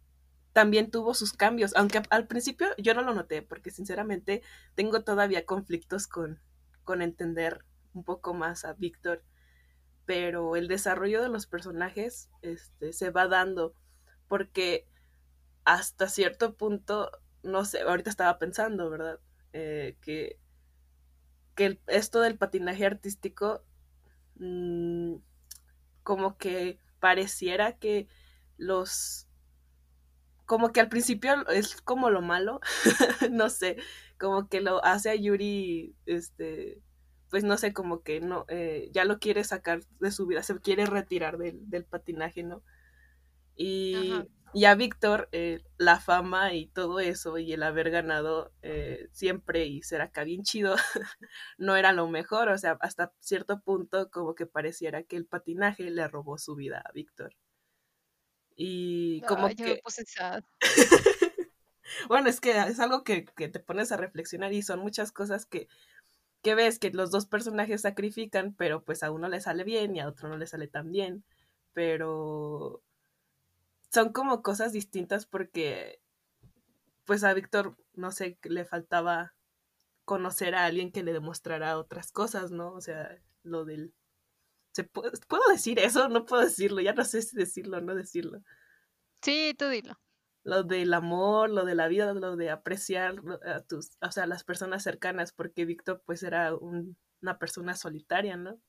también 0.53 0.91
tuvo 0.91 1.15
sus 1.15 1.33
cambios, 1.33 1.75
aunque 1.75 2.03
al 2.11 2.27
principio 2.27 2.67
yo 2.77 2.93
no 2.93 3.01
lo 3.01 3.13
noté, 3.13 3.41
porque 3.41 3.71
sinceramente 3.71 4.43
tengo 4.75 5.03
todavía 5.03 5.45
conflictos 5.45 6.07
con, 6.07 6.39
con 6.83 7.01
entender 7.01 7.65
un 7.93 8.03
poco 8.03 8.35
más 8.35 8.63
a 8.63 8.73
Víctor, 8.73 9.23
pero 10.05 10.55
el 10.55 10.67
desarrollo 10.67 11.21
de 11.23 11.29
los 11.29 11.47
personajes 11.47 12.29
este, 12.43 12.93
se 12.93 13.09
va 13.09 13.27
dando, 13.27 13.73
porque 14.27 14.87
hasta 15.65 16.07
cierto 16.07 16.55
punto, 16.55 17.09
no 17.41 17.65
sé, 17.65 17.81
ahorita 17.81 18.11
estaba 18.11 18.37
pensando, 18.37 18.91
¿verdad? 18.91 19.19
Eh, 19.53 19.97
que, 20.01 20.37
que 21.55 21.65
el, 21.65 21.81
esto 21.87 22.21
del 22.21 22.37
patinaje 22.37 22.85
artístico, 22.85 23.63
mmm, 24.35 25.15
como 26.03 26.37
que 26.37 26.77
pareciera 26.99 27.77
que 27.77 28.07
los 28.63 29.27
como 30.45 30.71
que 30.71 30.79
al 30.81 30.89
principio 30.89 31.47
es 31.49 31.81
como 31.81 32.09
lo 32.09 32.21
malo, 32.21 32.59
no 33.31 33.49
sé, 33.49 33.77
como 34.19 34.49
que 34.49 34.61
lo 34.61 34.83
hace 34.83 35.09
a 35.11 35.15
Yuri, 35.15 35.95
este, 36.05 36.81
pues 37.29 37.43
no 37.43 37.57
sé, 37.57 37.73
como 37.73 38.03
que 38.03 38.19
no, 38.21 38.45
eh, 38.49 38.89
ya 38.93 39.05
lo 39.05 39.19
quiere 39.19 39.43
sacar 39.43 39.81
de 39.99 40.11
su 40.11 40.27
vida, 40.27 40.43
se 40.43 40.59
quiere 40.59 40.85
retirar 40.85 41.37
del, 41.37 41.69
del 41.69 41.85
patinaje, 41.85 42.43
¿no? 42.43 42.63
Ajá, 43.91 44.19
Y, 44.19 44.29
y 44.53 44.65
a 44.65 44.75
Víctor, 44.75 45.29
eh, 45.33 45.63
la 45.77 45.99
fama 45.99 46.53
y 46.53 46.67
todo 46.67 46.99
eso, 46.99 47.37
y 47.39 47.53
el 47.53 47.63
haber 47.63 47.91
ganado 47.91 48.53
eh, 48.63 49.09
siempre 49.11 49.65
y 49.67 49.83
ser 49.83 50.01
acá 50.01 50.23
bien 50.23 50.43
chido, 50.43 50.75
no 51.57 51.75
era 51.77 51.93
lo 51.93 52.07
mejor, 52.09 52.49
o 52.49 52.57
sea, 52.57 52.77
hasta 52.81 53.13
cierto 53.19 53.61
punto 53.61 54.09
como 54.11 54.35
que 54.35 54.45
pareciera 54.47 55.03
que 55.03 55.17
el 55.17 55.25
patinaje 55.27 55.89
le 55.91 56.07
robó 56.07 56.37
su 56.37 56.55
vida 56.55 56.83
a 56.85 56.91
Víctor. 56.93 57.35
Y 58.55 59.21
Ay, 59.21 59.27
como 59.27 59.49
yo 59.49 59.65
me 59.65 59.75
que 59.75 59.81
puse 59.83 60.05
sad. 60.05 60.43
Bueno, 62.07 62.27
es 62.27 62.41
que 62.41 62.51
es 62.51 62.79
algo 62.79 63.03
que, 63.03 63.25
que, 63.25 63.49
te 63.49 63.59
pones 63.59 63.91
a 63.91 63.97
reflexionar 63.97 64.51
y 64.51 64.63
son 64.63 64.79
muchas 64.79 65.11
cosas 65.11 65.45
que, 65.45 65.67
que 66.41 66.55
ves 66.55 66.79
que 66.79 66.91
los 66.91 67.11
dos 67.11 67.25
personajes 67.25 67.81
sacrifican, 67.81 68.55
pero 68.57 68.83
pues 68.83 69.03
a 69.03 69.11
uno 69.11 69.29
le 69.29 69.41
sale 69.41 69.63
bien 69.63 69.95
y 69.95 69.99
a 69.99 70.07
otro 70.07 70.29
no 70.29 70.37
le 70.37 70.47
sale 70.47 70.67
tan 70.67 70.91
bien. 70.91 71.23
Pero 71.73 72.81
son 73.91 74.11
como 74.11 74.41
cosas 74.41 74.73
distintas 74.73 75.25
porque 75.25 76.01
pues 77.05 77.23
a 77.23 77.33
Víctor, 77.33 77.75
no 77.93 78.11
sé, 78.11 78.37
le 78.43 78.65
faltaba 78.65 79.33
conocer 80.05 80.55
a 80.55 80.65
alguien 80.65 80.91
que 80.91 81.03
le 81.03 81.13
demostrara 81.13 81.77
otras 81.77 82.11
cosas, 82.11 82.51
¿no? 82.51 82.73
O 82.73 82.81
sea, 82.81 83.17
lo 83.43 83.65
del... 83.65 83.93
¿se 84.73 84.83
puede, 84.83 85.11
¿Puedo 85.27 85.43
decir 85.51 85.79
eso? 85.79 86.09
No 86.09 86.25
puedo 86.25 86.43
decirlo, 86.43 86.81
ya 86.81 86.93
no 86.93 87.05
sé 87.05 87.21
si 87.21 87.35
decirlo 87.37 87.77
o 87.77 87.81
no 87.81 87.95
decirlo. 87.95 88.43
Sí, 89.21 89.55
tú 89.57 89.67
dilo. 89.69 89.97
lo 90.43 90.63
del 90.63 90.93
amor, 90.93 91.49
lo 91.49 91.65
de 91.65 91.75
la 91.75 91.87
vida, 91.87 92.13
lo 92.13 92.35
de 92.35 92.49
apreciar 92.49 93.15
a 93.45 93.61
tus, 93.61 93.97
o 94.01 94.11
sea, 94.11 94.27
las 94.27 94.43
personas 94.43 94.83
cercanas, 94.83 95.31
porque 95.31 95.65
Víctor 95.65 96.03
pues 96.05 96.23
era 96.23 96.53
un, 96.55 96.97
una 97.21 97.39
persona 97.39 97.75
solitaria, 97.75 98.35
¿no? 98.37 98.59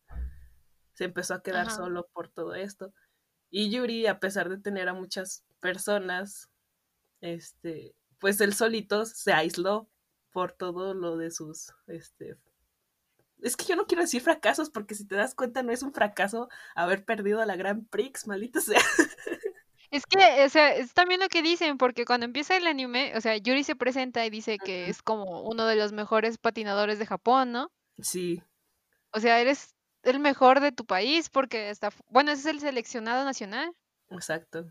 Se 0.94 1.04
empezó 1.04 1.34
a 1.34 1.42
quedar 1.42 1.66
Ajá, 1.66 1.76
solo 1.76 2.08
por 2.12 2.28
todo 2.28 2.54
esto. 2.54 2.94
Y 3.50 3.70
Yuri, 3.70 4.06
a 4.06 4.20
pesar 4.20 4.48
de 4.48 4.58
tener 4.58 4.88
a 4.88 4.94
muchas 4.94 5.44
personas, 5.60 6.48
este, 7.20 7.96
pues 8.18 8.40
él 8.40 8.54
solito 8.54 9.04
se 9.06 9.32
aisló 9.32 9.88
por 10.30 10.52
todo 10.52 10.94
lo 10.94 11.16
de 11.16 11.30
sus, 11.30 11.72
este, 11.88 12.36
es 13.44 13.56
que 13.56 13.64
yo 13.66 13.76
no 13.76 13.86
quiero 13.86 14.02
decir 14.02 14.22
fracasos 14.22 14.70
porque 14.70 14.94
si 14.94 15.06
te 15.06 15.16
das 15.16 15.34
cuenta 15.34 15.62
no 15.62 15.72
es 15.72 15.82
un 15.82 15.92
fracaso 15.92 16.48
haber 16.74 17.04
perdido 17.04 17.40
a 17.40 17.46
la 17.46 17.56
Gran 17.56 17.84
Prix, 17.86 18.26
maldita 18.26 18.60
sea. 18.60 18.80
Es 19.90 20.04
que, 20.06 20.18
o 20.44 20.48
sea, 20.50 20.74
es 20.74 20.92
también 20.92 21.20
lo 21.20 21.28
que 21.28 21.40
dicen, 21.42 21.78
porque 21.78 22.04
cuando 22.04 22.26
empieza 22.26 22.54
el 22.56 22.66
anime, 22.66 23.16
o 23.16 23.20
sea, 23.22 23.36
Yuri 23.38 23.62
se 23.64 23.76
presenta 23.76 24.24
y 24.26 24.30
dice 24.30 24.60
que 24.60 24.88
es 24.90 25.02
como 25.02 25.42
uno 25.42 25.66
de 25.66 25.76
los 25.76 25.92
mejores 25.92 26.36
patinadores 26.38 26.98
de 26.98 27.06
Japón, 27.06 27.52
¿no? 27.52 27.70
Sí, 28.02 28.42
O 29.12 29.20
sea, 29.20 29.40
eres 29.40 29.74
el 30.02 30.20
mejor 30.20 30.60
de 30.60 30.70
tu 30.72 30.84
país 30.84 31.30
porque 31.30 31.70
está, 31.70 31.90
bueno, 32.08 32.32
ese 32.32 32.40
es 32.42 32.46
el 32.54 32.60
seleccionado 32.60 33.24
nacional. 33.24 33.72
exacto. 34.10 34.70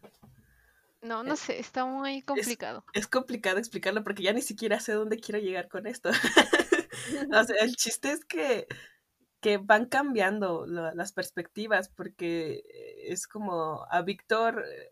No, 1.01 1.23
no 1.23 1.35
Eh, 1.35 1.37
sé, 1.37 1.59
está 1.59 1.85
muy 1.85 2.23
Es, 2.33 2.57
complicado. 2.57 2.83
es 2.93 3.07
complicado 3.07 3.57
explicarlo 3.59 4.03
porque 4.03 4.23
ya 4.23 4.33
ni 4.33 4.41
siquiera 4.41 4.79
sé 4.79 4.93
dónde 4.93 5.19
quiero 5.19 5.39
llegar 5.39 5.69
con 5.69 5.87
esto. 5.87 6.11
O 7.33 7.43
sea, 7.43 7.55
el 7.63 7.75
chiste 7.75 8.11
es 8.11 8.25
que, 8.25 8.67
que 9.41 9.57
van 9.57 9.87
cambiando 9.87 10.65
la- 10.67 10.93
las 10.95 11.13
perspectivas 11.13 11.89
porque 11.89 12.63
eh, 12.69 13.05
es 13.13 13.27
como 13.27 13.85
a 13.91 14.01
Víctor 14.03 14.63
eh, 14.67 14.89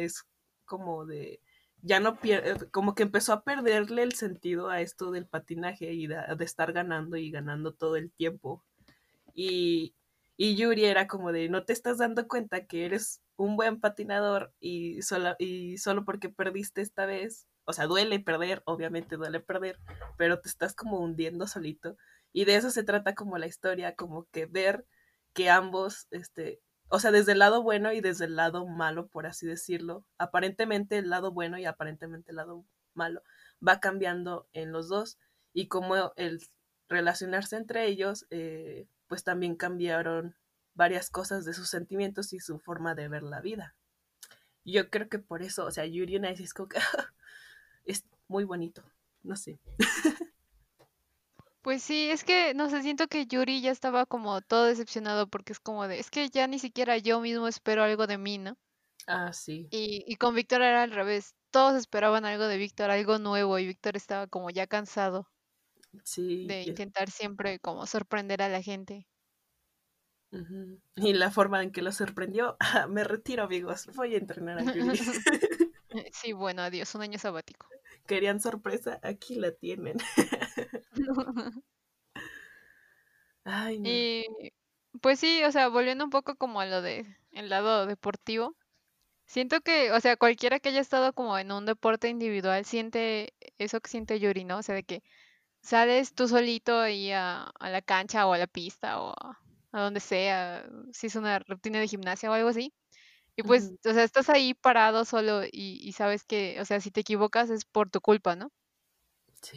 es 0.00 0.24
como 0.64 1.06
de 1.06 1.40
ya 1.82 2.00
no 2.00 2.16
pierde, 2.20 2.70
como 2.70 2.94
que 2.94 3.04
empezó 3.04 3.32
a 3.32 3.44
perderle 3.44 4.02
el 4.02 4.14
sentido 4.14 4.70
a 4.70 4.80
esto 4.80 5.10
del 5.12 5.26
patinaje 5.26 5.92
y 5.94 6.06
de, 6.08 6.16
estar 6.40 6.72
ganando 6.72 7.16
y 7.16 7.30
ganando 7.30 7.72
todo 7.74 7.96
el 7.96 8.10
tiempo. 8.12 8.64
Y, 9.34 9.94
y 10.36 10.56
Yuri 10.56 10.84
era 10.86 11.06
como 11.08 11.32
de, 11.32 11.48
no 11.48 11.64
te 11.64 11.72
estás 11.72 11.98
dando 11.98 12.28
cuenta 12.28 12.66
que 12.66 12.86
eres 12.86 13.22
un 13.36 13.56
buen 13.56 13.80
patinador 13.80 14.52
y 14.60 15.02
solo, 15.02 15.36
y 15.38 15.78
solo 15.78 16.04
porque 16.04 16.28
perdiste 16.30 16.80
esta 16.82 17.06
vez, 17.06 17.46
o 17.66 17.72
sea, 17.72 17.86
duele 17.86 18.20
perder, 18.20 18.62
obviamente 18.64 19.16
duele 19.16 19.40
perder, 19.40 19.78
pero 20.16 20.40
te 20.40 20.48
estás 20.48 20.74
como 20.74 21.00
hundiendo 21.00 21.46
solito. 21.46 21.96
Y 22.32 22.44
de 22.44 22.56
eso 22.56 22.70
se 22.70 22.84
trata 22.84 23.14
como 23.14 23.38
la 23.38 23.46
historia, 23.46 23.94
como 23.94 24.26
que 24.26 24.46
ver 24.46 24.86
que 25.34 25.50
ambos, 25.50 26.06
este, 26.10 26.60
o 26.88 27.00
sea, 27.00 27.10
desde 27.10 27.32
el 27.32 27.40
lado 27.40 27.62
bueno 27.62 27.92
y 27.92 28.00
desde 28.00 28.26
el 28.26 28.36
lado 28.36 28.66
malo, 28.66 29.08
por 29.08 29.26
así 29.26 29.46
decirlo, 29.46 30.04
aparentemente 30.18 30.98
el 30.98 31.10
lado 31.10 31.32
bueno 31.32 31.58
y 31.58 31.64
aparentemente 31.64 32.30
el 32.30 32.36
lado 32.36 32.64
malo 32.94 33.22
va 33.66 33.80
cambiando 33.80 34.48
en 34.52 34.72
los 34.72 34.88
dos 34.88 35.18
y 35.52 35.68
como 35.68 36.12
el 36.16 36.40
relacionarse 36.88 37.56
entre 37.56 37.86
ellos, 37.86 38.26
eh, 38.30 38.86
pues 39.08 39.24
también 39.24 39.56
cambiaron 39.56 40.36
varias 40.74 41.10
cosas 41.10 41.44
de 41.44 41.54
sus 41.54 41.68
sentimientos 41.68 42.32
y 42.32 42.40
su 42.40 42.58
forma 42.58 42.94
de 42.94 43.08
ver 43.08 43.22
la 43.22 43.40
vida. 43.40 43.74
Yo 44.64 44.90
creo 44.90 45.08
que 45.08 45.18
por 45.18 45.42
eso, 45.42 45.64
o 45.64 45.70
sea, 45.70 45.86
Yuri 45.86 46.16
on 46.16 46.26
Ice 46.26 46.44
muy 48.28 48.44
bonito, 48.44 48.82
no 49.22 49.36
sé. 49.36 49.58
Pues 51.62 51.82
sí, 51.82 52.08
es 52.10 52.22
que, 52.22 52.54
no 52.54 52.70
sé, 52.70 52.82
siento 52.82 53.08
que 53.08 53.26
Yuri 53.26 53.60
ya 53.60 53.72
estaba 53.72 54.06
como 54.06 54.40
todo 54.40 54.66
decepcionado 54.66 55.26
porque 55.26 55.52
es 55.52 55.58
como 55.58 55.88
de, 55.88 55.98
es 55.98 56.10
que 56.10 56.28
ya 56.30 56.46
ni 56.46 56.60
siquiera 56.60 56.96
yo 56.98 57.20
mismo 57.20 57.48
espero 57.48 57.82
algo 57.82 58.06
de 58.06 58.18
mí, 58.18 58.38
¿no? 58.38 58.56
Ah, 59.08 59.32
sí, 59.32 59.66
Y, 59.70 60.04
y 60.06 60.16
con 60.16 60.34
Víctor 60.34 60.62
era 60.62 60.82
al 60.82 60.90
revés, 60.92 61.34
todos 61.50 61.74
esperaban 61.76 62.24
algo 62.24 62.46
de 62.46 62.56
Víctor, 62.56 62.90
algo 62.90 63.18
nuevo, 63.18 63.58
y 63.58 63.66
Víctor 63.66 63.96
estaba 63.96 64.26
como 64.26 64.50
ya 64.50 64.66
cansado 64.66 65.26
sí. 66.04 66.46
de 66.46 66.62
intentar 66.62 67.10
siempre 67.10 67.58
como 67.58 67.86
sorprender 67.86 68.42
a 68.42 68.48
la 68.48 68.62
gente. 68.62 69.06
Y 70.96 71.14
la 71.14 71.30
forma 71.30 71.62
en 71.62 71.72
que 71.72 71.82
lo 71.82 71.92
sorprendió, 71.92 72.56
ah, 72.84 72.86
me 72.88 73.04
retiro 73.04 73.44
amigos, 73.44 73.88
voy 73.94 74.14
a 74.14 74.18
entrenar 74.18 74.58
a 74.58 74.72
Yuri. 74.72 74.98
Sí, 76.12 76.32
bueno, 76.32 76.62
adiós, 76.62 76.94
un 76.94 77.02
año 77.02 77.18
sabático. 77.18 77.66
Querían 78.06 78.40
sorpresa, 78.40 79.00
aquí 79.02 79.36
la 79.36 79.52
tienen. 79.52 79.96
Ay, 83.44 83.78
no. 83.78 83.88
Y 83.88 84.24
pues 85.00 85.20
sí, 85.20 85.42
o 85.44 85.52
sea, 85.52 85.68
volviendo 85.68 86.04
un 86.04 86.10
poco 86.10 86.36
como 86.36 86.60
a 86.60 86.66
lo 86.66 86.82
de 86.82 87.06
el 87.32 87.48
lado 87.48 87.86
deportivo, 87.86 88.56
siento 89.26 89.60
que, 89.60 89.92
o 89.92 90.00
sea, 90.00 90.16
cualquiera 90.16 90.60
que 90.60 90.70
haya 90.70 90.80
estado 90.80 91.12
como 91.14 91.38
en 91.38 91.52
un 91.52 91.66
deporte 91.66 92.08
individual 92.08 92.64
siente 92.64 93.34
eso 93.58 93.80
que 93.80 93.90
siente 93.90 94.20
Yuri, 94.20 94.44
¿no? 94.44 94.58
O 94.58 94.62
sea, 94.62 94.74
de 94.74 94.84
que 94.84 95.02
sales 95.62 96.14
tú 96.14 96.28
solito 96.28 96.80
ahí 96.80 97.12
a, 97.12 97.44
a 97.44 97.70
la 97.70 97.82
cancha 97.82 98.26
o 98.26 98.32
a 98.34 98.38
la 98.38 98.46
pista 98.48 99.02
o 99.02 99.10
a, 99.12 99.38
a 99.72 99.82
donde 99.82 100.00
sea, 100.00 100.66
si 100.92 101.08
es 101.08 101.16
una 101.16 101.38
rutina 101.40 101.80
de 101.80 101.88
gimnasia 101.88 102.30
o 102.30 102.34
algo 102.34 102.48
así. 102.50 102.72
Y 103.36 103.42
pues, 103.44 103.74
o 103.86 103.92
sea, 103.92 104.02
estás 104.04 104.28
ahí 104.30 104.54
parado 104.54 105.04
solo 105.04 105.44
y, 105.44 105.50
y 105.82 105.92
sabes 105.92 106.24
que, 106.24 106.60
o 106.60 106.64
sea, 106.64 106.80
si 106.80 106.90
te 106.90 107.00
equivocas 107.02 107.50
es 107.50 107.64
por 107.66 107.90
tu 107.90 108.00
culpa, 108.00 108.36
¿no? 108.36 108.50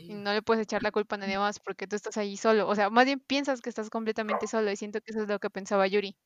Y 0.07 0.13
Sí. 0.13 0.15
no 0.15 0.33
le 0.33 0.41
puedes 0.41 0.63
echar 0.63 0.83
la 0.83 0.91
culpa 0.91 1.15
a 1.15 1.19
nadie 1.19 1.37
más 1.39 1.59
porque 1.59 1.87
tú 1.87 1.95
estás 1.95 2.17
ahí 2.17 2.35
solo. 2.37 2.67
O 2.67 2.75
sea, 2.75 2.89
más 2.89 3.05
bien 3.05 3.19
piensas 3.21 3.61
que 3.61 3.69
estás 3.69 3.89
completamente 3.89 4.45
solo 4.47 4.69
y 4.71 4.75
siento 4.75 4.99
que 5.01 5.11
eso 5.11 5.21
es 5.21 5.29
lo 5.29 5.39
que 5.39 5.49
pensaba 5.49 5.87
Yuri. 5.87 6.17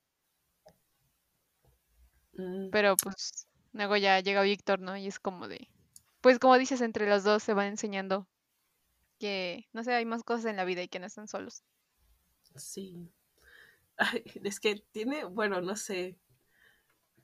Mm, 2.37 2.73
Pero 2.73 2.97
pues 2.99 3.47
luego 3.71 3.95
ya 3.97 4.19
llega 4.19 4.41
Víctor, 4.41 4.79
¿no? 4.81 4.97
Y 4.97 5.07
es 5.07 5.19
como 5.19 5.47
de, 5.47 5.69
pues 6.21 6.39
como 6.39 6.57
dices, 6.57 6.81
entre 6.81 7.07
los 7.09 7.23
dos 7.23 7.41
se 7.43 7.53
van 7.53 7.67
enseñando 7.67 8.27
que, 9.19 9.67
no 9.73 9.83
sé, 9.83 9.93
hay 9.95 10.05
más 10.05 10.23
cosas 10.23 10.45
en 10.45 10.57
la 10.57 10.65
vida 10.65 10.83
y 10.83 10.89
que 10.89 10.99
no 10.99 11.07
están 11.07 11.27
solos. 11.29 11.63
sí. 12.55 13.11
Ay, 13.97 14.23
es 14.43 14.59
que 14.59 14.77
tiene, 14.91 15.25
bueno, 15.25 15.61
no 15.61 15.75
sé, 15.77 16.19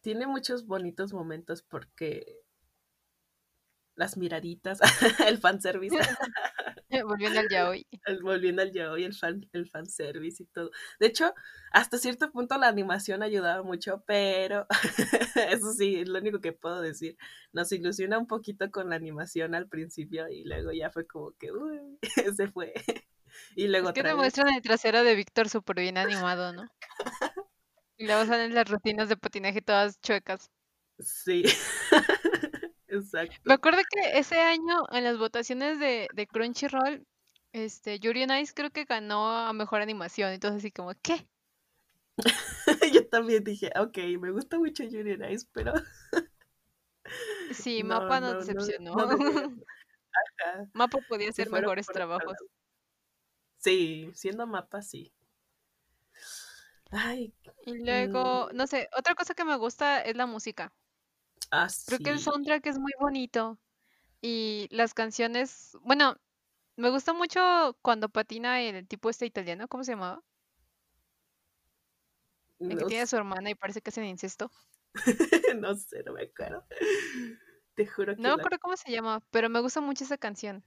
tiene 0.02 0.28
muchos 0.28 0.66
bonitos 0.66 1.14
momentos 1.14 1.62
porque 1.64 2.42
las 3.96 4.16
miraditas, 4.18 4.80
el 5.28 5.38
fanservice, 5.40 5.98
Volviendo 7.06 7.40
al 7.40 7.50
yaoi. 7.50 7.86
el- 8.06 8.24
volviendo 8.24 8.62
al 8.62 8.72
yaoi, 8.72 9.04
el 9.04 9.14
fan, 9.14 9.48
el 9.54 9.68
fanservice 9.68 10.44
y 10.44 10.46
todo. 10.48 10.72
De 11.00 11.08
hecho, 11.08 11.34
hasta 11.72 11.98
cierto 11.98 12.32
punto 12.32 12.58
la 12.58 12.68
animación 12.68 13.22
ayudaba 13.24 13.62
mucho, 13.64 14.04
pero 14.08 14.66
eso 15.50 15.74
sí, 15.74 15.98
es 16.00 16.08
lo 16.10 16.20
único 16.20 16.40
que 16.42 16.54
puedo 16.54 16.82
decir. 16.82 17.18
Nos 17.52 17.72
ilusiona 17.72 18.18
un 18.18 18.28
poquito 18.28 18.72
con 18.72 18.90
la 18.90 18.96
animación 18.96 19.54
al 19.54 19.68
principio 19.68 20.28
y 20.30 20.46
luego 20.46 20.72
ya 20.72 20.90
fue 20.90 21.06
como 21.06 21.32
que, 21.34 21.52
uy, 21.52 21.80
se 22.36 22.48
fue. 22.48 22.74
Y 23.56 23.68
luego 23.68 23.90
Es 23.90 23.94
que 23.94 24.04
te 24.04 24.16
muestran 24.16 24.50
el 24.56 24.62
trasero 24.62 25.04
de 25.04 25.14
Víctor 25.16 25.50
súper 25.50 25.78
bien 25.82 25.98
animado, 25.98 26.54
¿no? 26.54 26.68
Y 28.00 28.08
luego 28.08 28.26
salen 28.26 28.56
las 28.56 28.68
rutinas 28.68 29.10
de 29.10 29.18
patinaje 29.18 29.62
todas 29.62 30.02
chuecas. 30.02 30.50
Sí, 31.00 31.44
Me 33.44 33.54
exacto. 33.54 33.54
acuerdo 33.54 33.82
que 33.90 34.18
ese 34.20 34.40
año 34.40 34.84
en 34.92 35.04
las 35.04 35.18
votaciones 35.18 35.80
de, 35.80 36.08
de 36.14 36.28
Crunchyroll, 36.28 37.06
este, 37.52 38.00
Yuri 38.00 38.24
on 38.24 38.38
Ice 38.38 38.54
creo 38.56 38.70
que 38.72 38.86
ganó 38.86 39.28
a 39.30 39.52
mejor 39.54 39.82
animación. 39.82 40.32
Entonces 40.32 40.60
así 40.60 40.72
como, 40.72 40.94
¿qué? 41.02 41.28
Yo 42.94 43.08
también 43.08 43.44
dije, 43.44 43.72
ok, 43.80 43.98
me 44.20 44.32
gusta 44.32 44.58
mucho 44.60 44.84
Yuri 44.84 45.14
on 45.14 45.32
Ice, 45.32 45.48
pero 45.54 45.74
Sí, 47.54 47.84
no, 47.84 47.90
Mapa 47.90 48.20
no, 48.20 48.34
no, 48.34 48.40
decepcionó. 48.40 48.96
no 48.96 49.60
Mapa 50.74 51.00
podía 51.08 51.30
hacer 51.30 51.50
mejores 51.50 51.88
trabajos. 51.88 52.36
Sí, 53.58 54.10
siendo 54.16 54.48
mapa, 54.48 54.82
sí. 54.82 55.14
Ay, 56.92 57.34
Y 57.62 57.78
mm, 57.86 57.86
luego, 57.86 58.50
no 58.54 58.68
sé, 58.68 58.90
otra 58.98 59.16
cosa 59.16 59.34
que 59.34 59.46
me 59.46 59.56
gusta 59.56 60.02
es 60.02 60.16
la 60.18 60.26
música. 60.26 60.74
ah, 61.52 61.68
Creo 61.86 62.00
que 62.00 62.12
el 62.12 62.20
soundtrack 62.22 62.66
es 62.68 62.80
muy 62.80 62.92
bonito. 63.00 63.60
Y 64.22 64.68
las 64.72 64.94
canciones, 64.96 65.78
bueno, 65.84 66.18
me 66.78 66.90
gusta 66.92 67.14
mucho 67.14 67.78
cuando 67.84 68.10
patina 68.10 68.62
el 68.62 68.88
tipo 68.88 69.10
este 69.12 69.26
italiano, 69.28 69.68
¿cómo 69.70 69.84
se 69.86 69.94
llamaba? 69.94 70.24
El 72.70 72.78
que 72.78 72.86
No, 72.86 72.86
tiene 72.86 73.04
a 73.04 73.06
su 73.06 73.18
hermana 73.18 73.50
y 73.50 73.56
parece 73.56 73.82
que 73.82 73.90
hacen 73.90 74.06
incesto. 74.06 74.50
no 75.60 75.76
sé, 75.76 76.04
no 76.06 76.14
me 76.14 76.24
acuerdo. 76.24 76.64
Te 77.76 77.86
juro 77.88 78.18
No 78.18 78.22
que 78.22 78.30
me 78.30 78.36
la... 78.36 78.44
acuerdo 78.44 78.60
cómo 78.60 78.78
se 78.78 78.92
llama, 78.92 79.20
pero 79.32 79.50
me 79.50 79.62
gusta 79.62 79.82
mucho 79.82 80.04
esa 80.04 80.20
canción. 80.20 80.64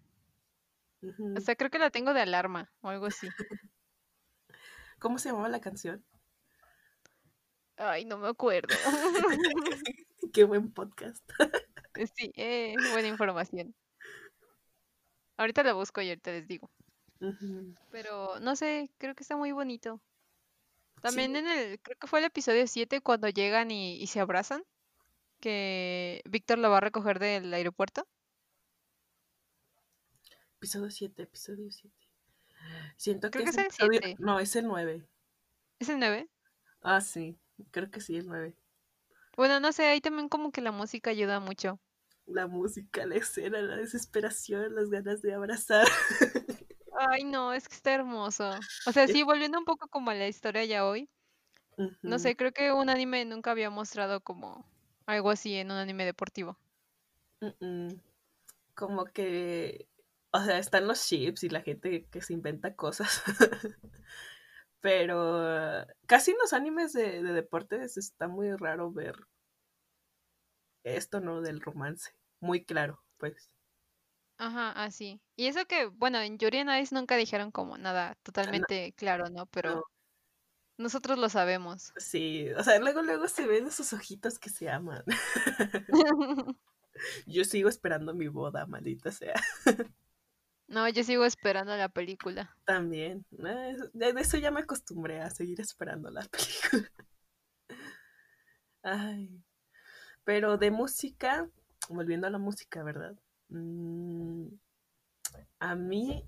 Ujú. 1.02 1.28
Hasta 1.34 1.56
creo 1.56 1.68
que 1.70 1.78
la 1.78 1.90
tengo 1.90 2.14
de 2.14 2.22
alarma 2.22 2.72
o 2.80 2.88
algo 2.88 3.04
así. 3.04 3.34
¿Cómo 4.98 5.18
se 5.18 5.28
llamaba 5.30 5.48
la 5.48 5.60
canción? 5.60 6.04
Ay, 7.76 8.04
no 8.04 8.18
me 8.18 8.28
acuerdo. 8.28 8.74
Qué 10.32 10.44
buen 10.44 10.72
podcast. 10.72 11.22
Sí, 12.16 12.32
eh, 12.36 12.74
buena 12.92 13.08
información. 13.08 13.74
Ahorita 15.36 15.62
la 15.62 15.74
busco 15.74 16.00
y 16.00 16.08
ahorita 16.08 16.30
les 16.30 16.46
digo. 16.48 16.70
Pero 17.90 18.40
no 18.40 18.56
sé, 18.56 18.90
creo 18.98 19.14
que 19.14 19.22
está 19.22 19.36
muy 19.36 19.52
bonito. 19.52 20.00
También 21.00 21.34
Sí, 21.34 21.36
en 21.36 21.48
el, 21.48 21.80
creo 21.80 21.96
que 21.98 22.06
fue 22.06 22.20
el 22.20 22.26
episodio 22.26 22.66
7 22.66 23.00
cuando 23.02 23.28
llegan 23.28 23.70
y, 23.70 23.96
y 24.00 24.06
se 24.08 24.20
abrazan, 24.20 24.64
que 25.40 26.22
Víctor 26.26 26.58
lo 26.58 26.70
va 26.70 26.78
a 26.78 26.80
recoger 26.82 27.18
del 27.20 27.52
aeropuerto. 27.54 28.08
episodio 30.56 30.90
7, 30.90 31.22
episodio 31.24 31.70
7. 31.70 31.94
Siento 32.96 33.30
que 33.32 33.38
Creo 33.38 33.44
que 33.44 33.50
es 33.50 33.50
es 33.50 33.58
el 33.58 33.60
el 33.60 33.66
episodio... 33.66 34.00
7. 34.00 34.16
No, 34.18 34.38
es 34.40 34.54
el 34.56 34.66
9. 34.66 35.06
¿Es 35.78 35.88
el 35.90 35.98
9? 35.98 36.28
Ah, 36.82 37.00
sí, 37.00 37.38
creo 37.70 37.90
que 37.90 38.00
sí, 38.00 38.16
el 38.16 38.26
9. 38.26 38.54
Bueno, 39.36 39.60
no 39.60 39.72
sé, 39.72 39.86
ahí 39.86 40.00
también 40.00 40.28
como 40.28 40.52
que 40.52 40.60
la 40.60 40.72
música 40.72 41.10
ayuda 41.10 41.40
mucho. 41.40 41.80
La 42.26 42.46
música, 42.46 43.06
la 43.06 43.16
escena, 43.16 43.60
la 43.62 43.76
desesperación, 43.76 44.74
las 44.74 44.90
ganas 44.90 45.22
de 45.22 45.34
abrazar. 45.34 45.86
Ay, 47.10 47.24
no, 47.24 47.52
es 47.52 47.68
que 47.68 47.74
está 47.74 47.94
hermoso. 47.94 48.50
O 48.86 48.92
sea, 48.92 49.08
sí, 49.08 49.22
volviendo 49.22 49.58
un 49.58 49.64
poco 49.64 49.88
como 49.88 50.10
a 50.10 50.14
la 50.14 50.28
historia 50.28 50.64
ya 50.64 50.86
hoy. 50.86 51.08
No 52.02 52.18
sé, 52.18 52.36
creo 52.36 52.52
que 52.52 52.70
un 52.70 52.90
anime 52.90 53.24
nunca 53.24 53.50
había 53.50 53.70
mostrado 53.70 54.20
como... 54.20 54.64
algo 55.06 55.30
así 55.30 55.54
en 55.54 55.70
un 55.70 55.78
anime 55.78 56.04
deportivo. 56.04 56.58
Como 58.74 59.06
que, 59.06 59.88
o 60.30 60.44
sea, 60.44 60.58
están 60.58 60.86
los 60.86 61.04
chips 61.06 61.44
y 61.44 61.48
la 61.48 61.62
gente 61.62 62.06
que 62.10 62.20
se 62.20 62.34
inventa 62.34 62.76
cosas. 62.76 63.22
Pero 64.82 65.86
casi 66.06 66.32
en 66.32 66.38
los 66.38 66.52
animes 66.52 66.92
de, 66.92 67.22
de 67.22 67.32
deportes 67.32 67.96
está 67.96 68.28
muy 68.28 68.54
raro 68.56 68.92
ver 68.92 69.16
esto, 70.84 71.20
¿no? 71.20 71.40
Del 71.40 71.60
romance. 71.60 72.12
Muy 72.40 72.64
claro, 72.64 73.02
pues. 73.18 73.50
Ajá, 74.38 74.72
así. 74.72 75.20
Y 75.36 75.46
eso 75.46 75.64
que, 75.66 75.86
bueno, 75.86 76.20
en 76.20 76.36
Yuri 76.38 76.60
on 76.60 76.70
Ice 76.76 76.94
nunca 76.94 77.16
dijeron 77.16 77.50
como 77.52 77.78
nada 77.78 78.16
Ah, 78.42 78.52
No, 78.52 78.64
totalmente 78.64 78.92
claro, 78.94 79.30
¿no? 79.30 79.46
no, 79.46 79.46
Pero 79.46 79.86
nosotros 80.78 81.18
lo 81.18 81.28
sabemos. 81.30 81.94
sí, 81.96 82.50
o 82.56 82.62
sea, 82.64 82.78
luego, 82.80 83.02
luego 83.02 83.28
se 83.28 83.46
ven 83.46 83.66
esos 83.66 83.92
ojitos 83.92 84.38
que 84.38 84.50
se 84.50 84.70
aman. 84.70 85.04
Yo 87.26 87.44
sigo 87.44 87.68
esperando 87.68 88.14
mi 88.14 88.28
boda, 88.28 88.66
maldita 88.66 89.10
sea. 89.12 89.34
No, 90.72 90.88
yo 90.88 91.04
sigo 91.04 91.24
esperando 91.24 91.76
la 91.76 91.88
película. 91.90 92.56
También. 92.64 93.24
eh, 93.44 93.76
De 93.92 94.08
eso 94.20 94.38
ya 94.38 94.50
me 94.50 94.60
acostumbré 94.60 95.20
a 95.20 95.28
seguir 95.30 95.60
esperando 95.60 96.10
la 96.10 96.22
película. 96.30 96.90
Ay. 98.82 99.42
Pero 100.24 100.56
de 100.56 100.70
música, 100.70 101.48
volviendo 101.88 102.26
a 102.26 102.30
la 102.30 102.38
música, 102.38 102.82
¿verdad? 102.82 103.14
Mm, 103.48 104.46
a 105.58 105.74
mí, 105.74 106.24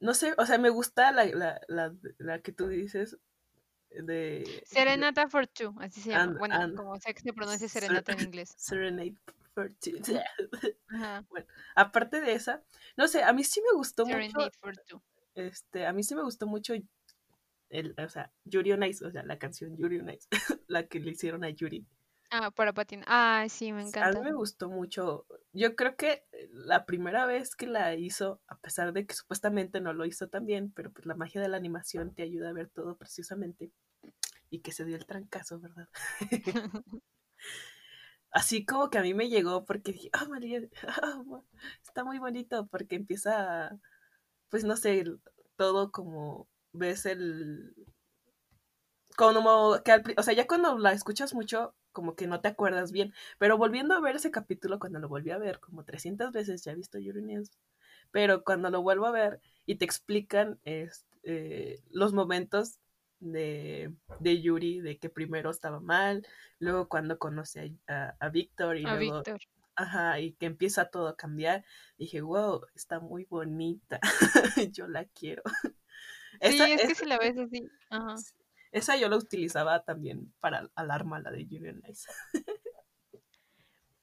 no 0.00 0.12
sé, 0.14 0.34
o 0.36 0.44
sea, 0.46 0.58
me 0.58 0.70
gusta 0.70 1.12
la, 1.12 1.24
la, 1.26 1.60
la, 1.68 1.94
la 2.18 2.40
que 2.40 2.52
tú 2.52 2.68
dices 2.68 3.16
de, 3.90 4.62
Serenata 4.66 5.28
for 5.28 5.46
Two, 5.46 5.74
así 5.80 6.00
se 6.00 6.10
llama. 6.10 6.22
and, 6.24 6.38
Bueno, 6.38 6.54
and 6.56 6.76
como 6.76 6.98
sea 6.98 7.14
que 7.14 7.22
se 7.22 7.32
pronuncia 7.32 7.68
Ser- 7.68 7.82
serenata 7.84 8.12
en 8.12 8.20
inglés. 8.20 8.52
Serenade 8.56 9.14
for 9.54 9.72
Two. 9.74 9.98
Ajá. 10.88 11.24
Bueno, 11.30 11.46
aparte 11.74 12.20
de 12.20 12.32
esa, 12.34 12.62
no 12.96 13.08
sé, 13.08 13.22
a 13.22 13.32
mí 13.32 13.44
sí 13.44 13.60
me 13.62 13.76
gustó 13.76 14.04
mucho, 14.04 14.16
Serenade 14.18 14.50
for 14.60 14.76
Two. 14.86 15.02
este, 15.34 15.86
a 15.86 15.92
mí 15.92 16.02
sí 16.02 16.14
me 16.14 16.22
gustó 16.22 16.46
mucho 16.46 16.74
el, 17.70 17.94
o 17.98 18.08
sea, 18.08 18.32
Yuri 18.44 18.72
on 18.72 18.82
Ice, 18.84 19.04
o 19.04 19.10
sea, 19.10 19.22
la 19.24 19.38
canción 19.38 19.76
Yuri 19.76 19.98
on 20.00 20.10
Ice, 20.10 20.28
la 20.68 20.86
que 20.86 21.00
le 21.00 21.10
hicieron 21.12 21.42
a 21.44 21.50
Yuri. 21.50 21.86
Ah, 22.30 22.50
para 22.50 22.72
patinar. 22.72 23.04
Ah, 23.08 23.46
sí, 23.48 23.72
me 23.72 23.80
A 23.80 23.82
mí 23.84 23.88
encanta. 23.88 24.20
me 24.22 24.32
gustó 24.32 24.68
mucho. 24.68 25.26
Yo 25.52 25.76
creo 25.76 25.94
que 25.96 26.24
la 26.50 26.84
primera 26.84 27.26
vez 27.26 27.54
que 27.54 27.66
la 27.68 27.94
hizo, 27.94 28.40
a 28.48 28.58
pesar 28.58 28.92
de 28.92 29.06
que 29.06 29.14
supuestamente 29.14 29.80
no 29.80 29.92
lo 29.92 30.04
hizo 30.04 30.28
tan 30.28 30.44
bien, 30.44 30.72
pero 30.72 30.90
pues 30.92 31.06
la 31.06 31.14
magia 31.14 31.40
de 31.40 31.48
la 31.48 31.56
animación 31.58 32.12
te 32.14 32.22
ayuda 32.24 32.48
a 32.50 32.52
ver 32.52 32.70
todo 32.70 32.96
preciosamente 32.96 33.70
y 34.50 34.60
que 34.60 34.72
se 34.72 34.84
dio 34.84 34.96
el 34.96 35.06
trancazo, 35.06 35.60
¿verdad? 35.60 35.88
Así 38.34 38.66
como 38.66 38.90
que 38.90 38.98
a 38.98 39.02
mí 39.02 39.14
me 39.14 39.28
llegó 39.28 39.64
porque 39.64 39.92
dije, 39.92 40.10
ah, 40.12 40.26
María, 40.28 40.60
oh, 41.28 41.44
está 41.84 42.04
muy 42.04 42.18
bonito 42.18 42.66
porque 42.66 42.96
empieza, 42.96 43.78
pues 44.50 44.64
no 44.64 44.76
sé, 44.76 45.04
todo 45.56 45.92
como 45.92 46.48
ves 46.72 47.06
el, 47.06 47.74
como 49.16 49.80
que 49.84 49.92
al 49.92 50.02
o 50.16 50.22
sea, 50.24 50.34
ya 50.34 50.48
cuando 50.48 50.76
la 50.78 50.92
escuchas 50.92 51.32
mucho, 51.32 51.76
como 51.92 52.16
que 52.16 52.26
no 52.26 52.40
te 52.40 52.48
acuerdas 52.48 52.90
bien, 52.90 53.14
pero 53.38 53.56
volviendo 53.56 53.94
a 53.94 54.00
ver 54.00 54.16
ese 54.16 54.32
capítulo, 54.32 54.80
cuando 54.80 54.98
lo 54.98 55.08
volví 55.08 55.30
a 55.30 55.38
ver, 55.38 55.60
como 55.60 55.84
300 55.84 56.32
veces 56.32 56.64
ya 56.64 56.72
he 56.72 56.76
visto 56.76 56.98
Yuri 56.98 57.22
pero 58.10 58.42
cuando 58.44 58.70
lo 58.70 58.82
vuelvo 58.82 59.06
a 59.06 59.12
ver 59.12 59.40
y 59.66 59.76
te 59.76 59.84
explican 59.84 60.58
este, 60.64 61.82
los 61.90 62.12
momentos 62.12 62.80
de, 63.32 63.92
de 64.20 64.40
Yuri, 64.42 64.80
de 64.80 64.98
que 64.98 65.08
primero 65.10 65.50
estaba 65.50 65.80
mal, 65.80 66.26
luego 66.58 66.88
cuando 66.88 67.18
conoce 67.18 67.76
a, 67.88 67.94
a, 67.94 68.16
a 68.20 68.28
Víctor 68.28 68.76
y 68.78 68.84
A 68.84 68.94
luego, 68.96 69.16
Víctor. 69.22 69.40
ajá, 69.76 70.20
y 70.20 70.32
que 70.34 70.46
empieza 70.46 70.90
todo 70.90 71.08
a 71.08 71.16
cambiar, 71.16 71.64
dije, 71.98 72.20
wow, 72.20 72.66
está 72.74 73.00
muy 73.00 73.24
bonita, 73.24 74.00
yo 74.72 74.86
la 74.88 75.04
quiero. 75.06 75.42
Sí, 76.40 76.56
Esa, 76.56 76.68
es 76.68 76.82
que 76.88 76.94
si 76.96 77.06
la 77.06 77.16
ves 77.16 77.38
así. 77.38 77.68
Ajá. 77.90 78.16
esa 78.72 78.96
yo 78.96 79.08
la 79.08 79.16
utilizaba 79.16 79.84
también 79.84 80.34
para 80.40 80.68
alarma, 80.74 81.20
la 81.20 81.30
de 81.30 81.46
Yuri 81.46 81.68
on 81.68 81.82
Ice. 81.88 82.10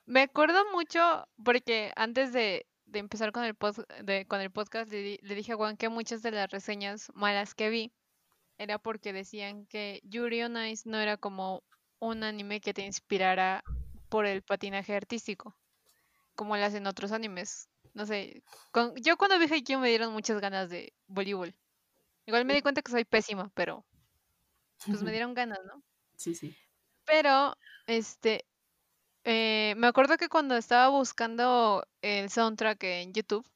Me 0.06 0.22
acuerdo 0.22 0.60
mucho 0.72 1.28
porque 1.44 1.92
antes 1.96 2.34
de, 2.34 2.68
de 2.86 3.00
empezar 3.00 3.32
con 3.34 3.44
el, 3.44 3.54
pod- 3.58 3.86
de, 4.04 4.26
con 4.28 4.42
el 4.42 4.50
podcast 4.52 4.92
le, 4.92 5.20
le 5.22 5.36
dije 5.36 5.54
a 5.54 5.56
Juan 5.56 5.78
que 5.78 5.90
muchas 5.90 6.22
de 6.22 6.32
las 6.32 6.50
reseñas 6.50 7.12
malas 7.14 7.54
que 7.54 7.70
vi 7.70 7.92
era 8.64 8.80
porque 8.80 9.14
decían 9.14 9.66
que 9.68 10.02
Yuri 10.04 10.44
on 10.44 10.58
Ice 10.66 10.90
no 10.90 11.00
era 11.00 11.18
como 11.18 11.64
un 12.00 12.24
anime 12.24 12.62
que 12.62 12.74
te 12.74 12.86
inspirara 12.86 13.64
por 14.10 14.26
el 14.26 14.44
patinaje 14.44 14.96
artístico, 14.96 15.58
como 16.36 16.58
lo 16.58 16.66
hacen 16.66 16.88
otros 16.88 17.12
animes. 17.14 17.70
No 17.94 18.06
sé, 18.06 18.44
con- 18.72 18.96
yo 18.98 19.18
cuando 19.18 19.40
vi 19.40 19.48
Haikyuu 19.52 19.80
me 19.82 19.90
dieron 19.90 20.14
muchas 20.14 20.42
ganas 20.42 20.70
de 20.70 20.94
voleibol. 21.08 21.56
Igual 22.28 22.46
me 22.46 22.56
di 22.56 22.62
cuenta 22.64 22.82
que 22.84 22.92
soy 22.92 23.06
pésima, 23.06 23.52
pero 23.56 23.86
pues 24.90 25.02
me 25.04 25.12
dieron 25.12 25.34
ganas, 25.34 25.60
¿no? 25.66 25.84
Sí, 26.16 26.36
sí. 26.36 26.56
Pero, 27.06 27.56
este, 27.88 28.46
eh, 29.26 29.76
me 29.78 29.88
acuerdo 29.88 30.18
que 30.18 30.30
cuando 30.30 30.56
estaba 30.58 30.90
buscando 30.90 31.86
el 32.02 32.30
soundtrack 32.30 32.84
en 32.86 33.14
YouTube 33.14 33.48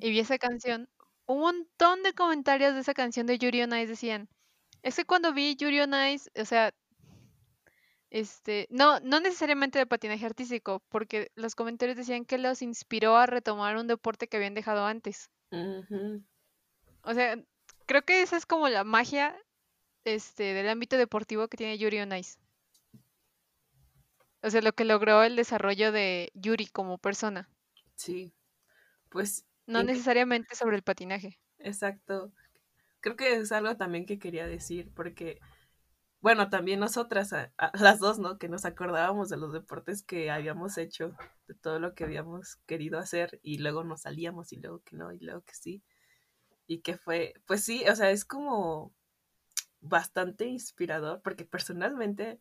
y 0.00 0.10
vi 0.10 0.20
esa 0.20 0.38
canción, 0.38 0.90
un 1.26 1.40
montón 1.40 2.02
de 2.02 2.12
comentarios 2.12 2.74
de 2.74 2.80
esa 2.80 2.94
canción 2.94 3.26
de 3.26 3.38
Yuri 3.38 3.62
on 3.62 3.76
Ice 3.76 3.88
decían, 3.88 4.28
es 4.82 4.96
que 4.96 5.04
cuando 5.04 5.32
vi 5.32 5.56
Yuri 5.56 5.80
on 5.80 5.94
Ice, 6.08 6.30
o 6.40 6.44
sea, 6.44 6.72
este, 8.10 8.66
no, 8.70 9.00
no 9.00 9.20
necesariamente 9.20 9.78
de 9.78 9.86
patinaje 9.86 10.24
artístico, 10.24 10.82
porque 10.88 11.30
los 11.34 11.54
comentarios 11.54 11.96
decían 11.96 12.24
que 12.24 12.38
los 12.38 12.62
inspiró 12.62 13.16
a 13.16 13.26
retomar 13.26 13.76
un 13.76 13.86
deporte 13.86 14.28
que 14.28 14.36
habían 14.36 14.54
dejado 14.54 14.86
antes. 14.86 15.30
O 17.02 17.14
sea, 17.14 17.36
creo 17.86 18.02
que 18.02 18.22
esa 18.22 18.36
es 18.36 18.46
como 18.46 18.68
la 18.68 18.84
magia, 18.84 19.36
este, 20.04 20.54
del 20.54 20.68
ámbito 20.68 20.96
deportivo 20.96 21.48
que 21.48 21.56
tiene 21.56 21.78
Yuri 21.78 22.00
on 22.00 22.16
Ice. 22.16 22.38
O 24.42 24.50
sea, 24.50 24.62
lo 24.62 24.72
que 24.72 24.84
logró 24.84 25.24
el 25.24 25.34
desarrollo 25.34 25.90
de 25.90 26.30
Yuri 26.34 26.66
como 26.66 26.98
persona, 26.98 27.48
Sí, 27.96 28.34
pues 29.08 29.44
no 29.66 29.82
necesariamente 29.82 30.54
sobre 30.56 30.76
el 30.76 30.82
patinaje. 30.82 31.38
exacto. 31.58 32.32
Creo 33.00 33.16
que 33.16 33.34
es 33.36 33.52
algo 33.52 33.76
también 33.76 34.06
que 34.06 34.18
quería 34.18 34.46
decir, 34.46 34.90
porque, 34.94 35.40
bueno, 36.20 36.50
también 36.50 36.80
nosotras, 36.80 37.32
a- 37.32 37.52
a- 37.58 37.72
las 37.80 38.00
dos, 38.00 38.18
¿no? 38.18 38.38
Que 38.38 38.48
nos 38.48 38.64
acordábamos 38.64 39.28
de 39.28 39.36
los 39.36 39.52
deportes 39.52 40.02
que 40.02 40.30
habíamos 40.30 40.78
hecho, 40.78 41.14
de 41.48 41.54
todo 41.54 41.78
lo 41.80 41.94
que 41.94 42.04
habíamos 42.04 42.56
querido 42.66 42.98
hacer, 42.98 43.40
y 43.42 43.58
luego 43.58 43.84
nos 43.84 44.02
salíamos, 44.02 44.52
y 44.52 44.56
luego 44.56 44.80
que 44.84 44.96
no, 44.96 45.12
y 45.12 45.20
luego 45.20 45.42
que 45.42 45.54
sí. 45.54 45.82
Y 46.66 46.80
que 46.80 46.96
fue, 46.96 47.34
pues 47.46 47.64
sí, 47.64 47.84
o 47.88 47.94
sea, 47.96 48.10
es 48.10 48.24
como 48.24 48.92
bastante 49.80 50.46
inspirador, 50.46 51.22
porque 51.22 51.44
personalmente 51.44 52.40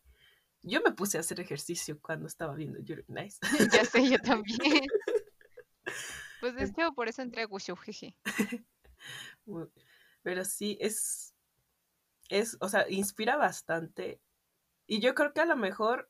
yo 0.63 0.81
me 0.81 0.91
puse 0.93 1.17
a 1.17 1.21
hacer 1.21 1.39
ejercicio 1.39 1.99
cuando 2.01 2.27
estaba 2.27 2.55
viendo 2.55 2.79
Yuri 2.81 3.03
on 3.09 3.19
Ice. 3.25 3.39
ya 3.71 3.85
sé, 3.85 4.09
yo 4.09 4.17
también. 4.23 4.85
Pues 6.39 6.55
de 6.55 6.63
hecho, 6.63 6.93
por 6.93 7.07
eso 7.09 7.21
entré 7.21 7.43
a 7.43 7.47
Wushu, 7.47 7.75
jeje. 7.75 8.15
Pero 10.23 10.45
sí, 10.45 10.77
es, 10.81 11.33
es, 12.29 12.57
o 12.61 12.69
sea, 12.69 12.85
inspira 12.89 13.37
bastante. 13.37 14.21
Y 14.87 15.01
yo 15.01 15.15
creo 15.15 15.33
que 15.33 15.41
a 15.41 15.45
lo 15.45 15.57
mejor 15.57 16.09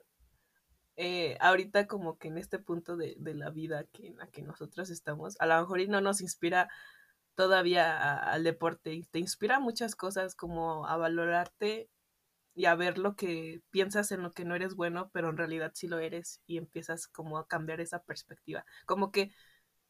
eh, 0.97 1.37
ahorita 1.41 1.87
como 1.87 2.17
que 2.17 2.29
en 2.29 2.37
este 2.37 2.59
punto 2.59 2.97
de, 2.97 3.15
de 3.19 3.33
la 3.35 3.49
vida 3.49 3.85
que, 3.85 4.07
en 4.07 4.17
la 4.17 4.27
que 4.27 4.41
nosotros 4.41 4.89
estamos, 4.89 5.35
a 5.39 5.45
lo 5.47 5.59
mejor 5.61 5.81
y 5.81 5.87
no 5.87 6.01
nos 6.01 6.21
inspira 6.21 6.69
todavía 7.35 7.97
a- 7.97 8.33
al 8.33 8.43
deporte, 8.43 8.93
y 8.93 9.03
te 9.03 9.19
inspira 9.19 9.59
muchas 9.59 9.95
cosas 9.95 10.35
como 10.35 10.87
a 10.87 10.97
valorarte 10.97 11.89
y 12.55 12.65
a 12.65 12.75
ver 12.75 12.97
lo 12.97 13.15
que 13.15 13.61
piensas 13.71 14.11
en 14.11 14.23
lo 14.23 14.31
que 14.31 14.45
no 14.45 14.55
eres 14.55 14.75
bueno, 14.75 15.09
pero 15.13 15.29
en 15.29 15.37
realidad 15.37 15.71
sí 15.75 15.87
lo 15.87 15.99
eres 15.99 16.41
y 16.47 16.57
empiezas 16.57 17.07
como 17.07 17.37
a 17.37 17.47
cambiar 17.47 17.81
esa 17.81 18.03
perspectiva. 18.03 18.65
Como 18.85 19.11
que 19.11 19.31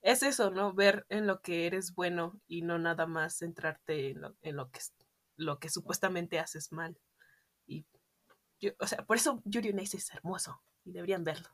es 0.06 0.22
eso, 0.22 0.52
¿no? 0.52 0.74
Ver 0.74 1.06
en 1.10 1.26
lo 1.26 1.42
que 1.42 1.66
eres 1.66 1.96
bueno 1.96 2.40
y 2.48 2.62
no 2.62 2.78
nada 2.78 3.08
más 3.08 3.40
centrarte 3.40 4.12
en 4.12 4.22
lo, 4.22 4.36
en 4.42 4.56
lo 4.56 4.70
que 4.70 4.80
lo 5.36 5.60
que 5.60 5.70
supuestamente 5.70 6.40
haces 6.40 6.72
mal. 6.72 6.98
Y 7.66 7.86
yo, 8.60 8.72
o 8.80 8.86
sea, 8.86 9.04
por 9.04 9.18
eso 9.18 9.42
Yuri 9.46 9.72
on 9.72 9.80
Ice 9.80 9.98
es 9.98 10.14
hermoso 10.14 10.62
y 10.84 10.92
deberían 10.92 11.24
verlo. 11.24 11.50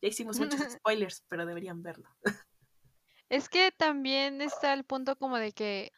Ya 0.00 0.08
hicimos 0.08 0.38
muchos 0.38 0.60
spoilers, 0.80 1.24
pero 1.28 1.46
deberían 1.46 1.82
verlo. 1.82 2.08
Es 3.28 3.48
que 3.48 3.72
también 3.72 4.40
está 4.40 4.72
el 4.72 4.84
punto 4.84 5.16
como 5.16 5.36
de 5.38 5.50
que 5.50 5.90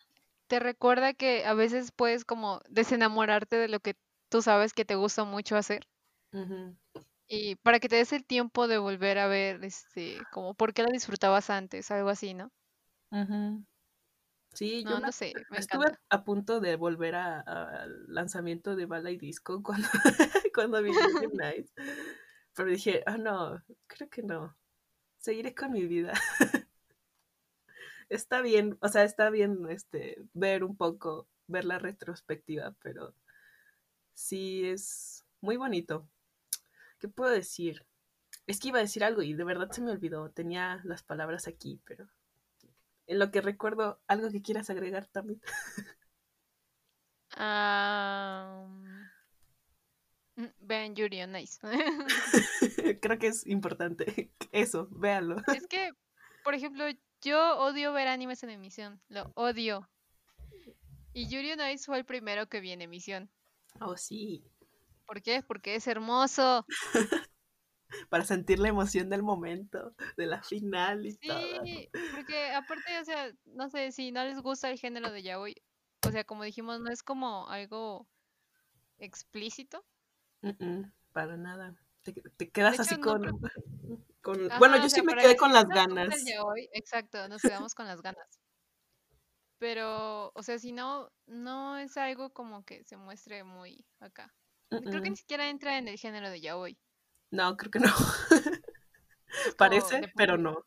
te 0.46 0.60
recuerda 0.60 1.12
que 1.12 1.44
a 1.44 1.52
veces 1.52 1.92
puedes 1.92 2.24
como 2.24 2.62
desenamorarte 2.70 3.56
de 3.56 3.68
lo 3.68 3.80
que 3.80 3.96
tú 4.30 4.40
sabes 4.40 4.72
que 4.72 4.86
te 4.86 4.94
gusta 4.94 5.24
mucho 5.24 5.56
hacer. 5.56 5.86
Y 7.28 7.56
para 7.56 7.80
que 7.80 7.88
te 7.88 7.96
des 7.96 8.12
el 8.12 8.24
tiempo 8.26 8.68
de 8.68 8.76
volver 8.78 9.18
a 9.18 9.28
ver, 9.28 9.64
este, 9.64 10.26
como 10.30 10.54
por 10.54 10.74
qué 10.74 10.82
lo 10.82 10.90
disfrutabas 10.90 11.48
antes, 11.50 11.90
algo 11.90 12.08
así, 12.10 12.34
¿no? 12.34 12.50
Sí, 14.54 14.84
yo 14.86 14.96
No, 14.96 15.00
me- 15.00 15.12
sé, 15.12 15.32
me 15.50 15.58
estuve 15.58 15.86
encanta. 15.86 16.00
a 16.10 16.24
punto 16.24 16.60
de 16.60 16.76
volver 16.76 17.14
a- 17.14 17.40
a- 17.40 17.82
al 17.84 18.06
lanzamiento 18.08 18.76
de 18.76 18.86
Bala 18.86 19.10
y 19.10 19.16
Disco 19.18 19.62
cuando, 19.62 19.88
cuando 20.54 20.82
vi 20.82 20.90
Ice. 20.90 21.72
Pero 22.54 22.70
dije, 22.70 23.02
ah, 23.06 23.14
oh, 23.16 23.18
no, 23.18 23.64
creo 23.86 24.08
que 24.10 24.22
no. 24.22 24.56
Seguiré 25.18 25.54
con 25.54 25.72
mi 25.72 25.86
vida. 25.86 26.14
está 28.08 28.40
bien, 28.42 28.78
o 28.80 28.88
sea, 28.88 29.04
está 29.04 29.30
bien 29.30 29.66
este, 29.70 30.16
ver 30.34 30.64
un 30.64 30.76
poco, 30.76 31.28
ver 31.46 31.64
la 31.64 31.78
retrospectiva, 31.78 32.74
pero 32.82 33.14
sí 34.14 34.64
es 34.66 35.24
muy 35.40 35.56
bonito. 35.56 36.08
¿Qué 36.98 37.08
puedo 37.08 37.30
decir? 37.30 37.86
Es 38.46 38.60
que 38.60 38.68
iba 38.68 38.78
a 38.78 38.82
decir 38.82 39.04
algo 39.04 39.22
y 39.22 39.34
de 39.34 39.44
verdad 39.44 39.70
se 39.70 39.80
me 39.80 39.90
olvidó. 39.90 40.30
Tenía 40.30 40.80
las 40.84 41.02
palabras 41.02 41.46
aquí, 41.46 41.80
pero 41.84 42.08
en 43.06 43.18
lo 43.18 43.30
que 43.30 43.40
recuerdo, 43.40 44.00
algo 44.06 44.30
que 44.30 44.42
quieras 44.42 44.70
agregar 44.70 45.06
también. 45.06 45.40
Um... 47.36 49.08
Vean 50.60 50.94
Yuri 50.94 51.22
on 51.22 51.36
Ice. 51.36 51.58
Creo 53.02 53.18
que 53.18 53.26
es 53.26 53.46
importante 53.46 54.30
eso, 54.52 54.88
véanlo. 54.90 55.36
Es 55.54 55.66
que, 55.66 55.92
por 56.44 56.54
ejemplo, 56.54 56.84
yo 57.22 57.58
odio 57.58 57.92
ver 57.92 58.08
animes 58.08 58.42
en 58.44 58.50
emisión, 58.50 59.00
lo 59.08 59.32
odio. 59.34 59.88
Y 61.12 61.28
Yuri 61.28 61.52
on 61.52 61.68
Ice 61.70 61.86
fue 61.86 61.98
el 61.98 62.04
primero 62.04 62.48
que 62.48 62.60
vi 62.60 62.70
en 62.70 62.82
emisión. 62.82 63.30
Oh, 63.80 63.96
sí. 63.96 64.44
¿Por 65.08 65.22
qué? 65.22 65.42
Porque 65.42 65.74
es 65.74 65.86
hermoso. 65.86 66.66
Para 68.10 68.26
sentir 68.26 68.58
la 68.58 68.68
emoción 68.68 69.08
del 69.08 69.22
momento, 69.22 69.94
de 70.18 70.26
la 70.26 70.42
final 70.42 71.06
y 71.06 71.16
todo. 71.16 71.64
Sí, 71.64 71.88
porque 72.14 72.50
aparte, 72.52 73.00
o 73.00 73.04
sea, 73.06 73.32
no 73.46 73.70
sé, 73.70 73.90
si 73.90 74.12
no 74.12 74.22
les 74.24 74.38
gusta 74.42 74.68
el 74.70 74.78
género 74.78 75.10
de 75.10 75.22
yaoi, 75.22 75.54
o 76.06 76.10
sea, 76.10 76.24
como 76.24 76.44
dijimos, 76.44 76.80
no 76.80 76.90
es 76.90 77.02
como 77.02 77.48
algo 77.48 78.06
explícito. 78.98 79.82
para 81.12 81.38
nada. 81.38 81.74
Te, 82.36 82.50
quedas 82.50 82.78
así 82.78 83.00
con... 83.00 83.22
bueno, 84.58 84.76
yo 84.76 84.90
sí 84.90 85.00
me 85.00 85.14
quedé 85.14 85.38
con 85.38 85.54
las 85.54 85.66
ganas. 85.68 86.22
exacto, 86.74 87.26
nos 87.28 87.40
quedamos 87.40 87.74
con 87.74 87.86
las 87.86 88.02
ganas. 88.02 88.40
Pero, 89.56 90.32
o 90.34 90.42
sea, 90.42 90.58
si 90.58 90.72
no, 90.72 91.10
no 91.26 91.78
es 91.78 91.96
algo 91.96 92.30
como 92.34 92.66
que 92.66 92.84
se 92.84 92.98
muestre 92.98 93.42
muy 93.42 93.86
acá. 94.00 94.34
Creo 94.68 95.02
que 95.02 95.10
ni 95.10 95.16
siquiera 95.16 95.48
entra 95.48 95.78
en 95.78 95.88
el 95.88 95.98
género 95.98 96.30
de 96.30 96.40
yaoi. 96.40 96.78
No, 97.30 97.56
creo 97.56 97.70
que 97.70 97.80
no. 97.80 97.88
Parece, 99.58 100.12
pero 100.16 100.38
no. 100.38 100.64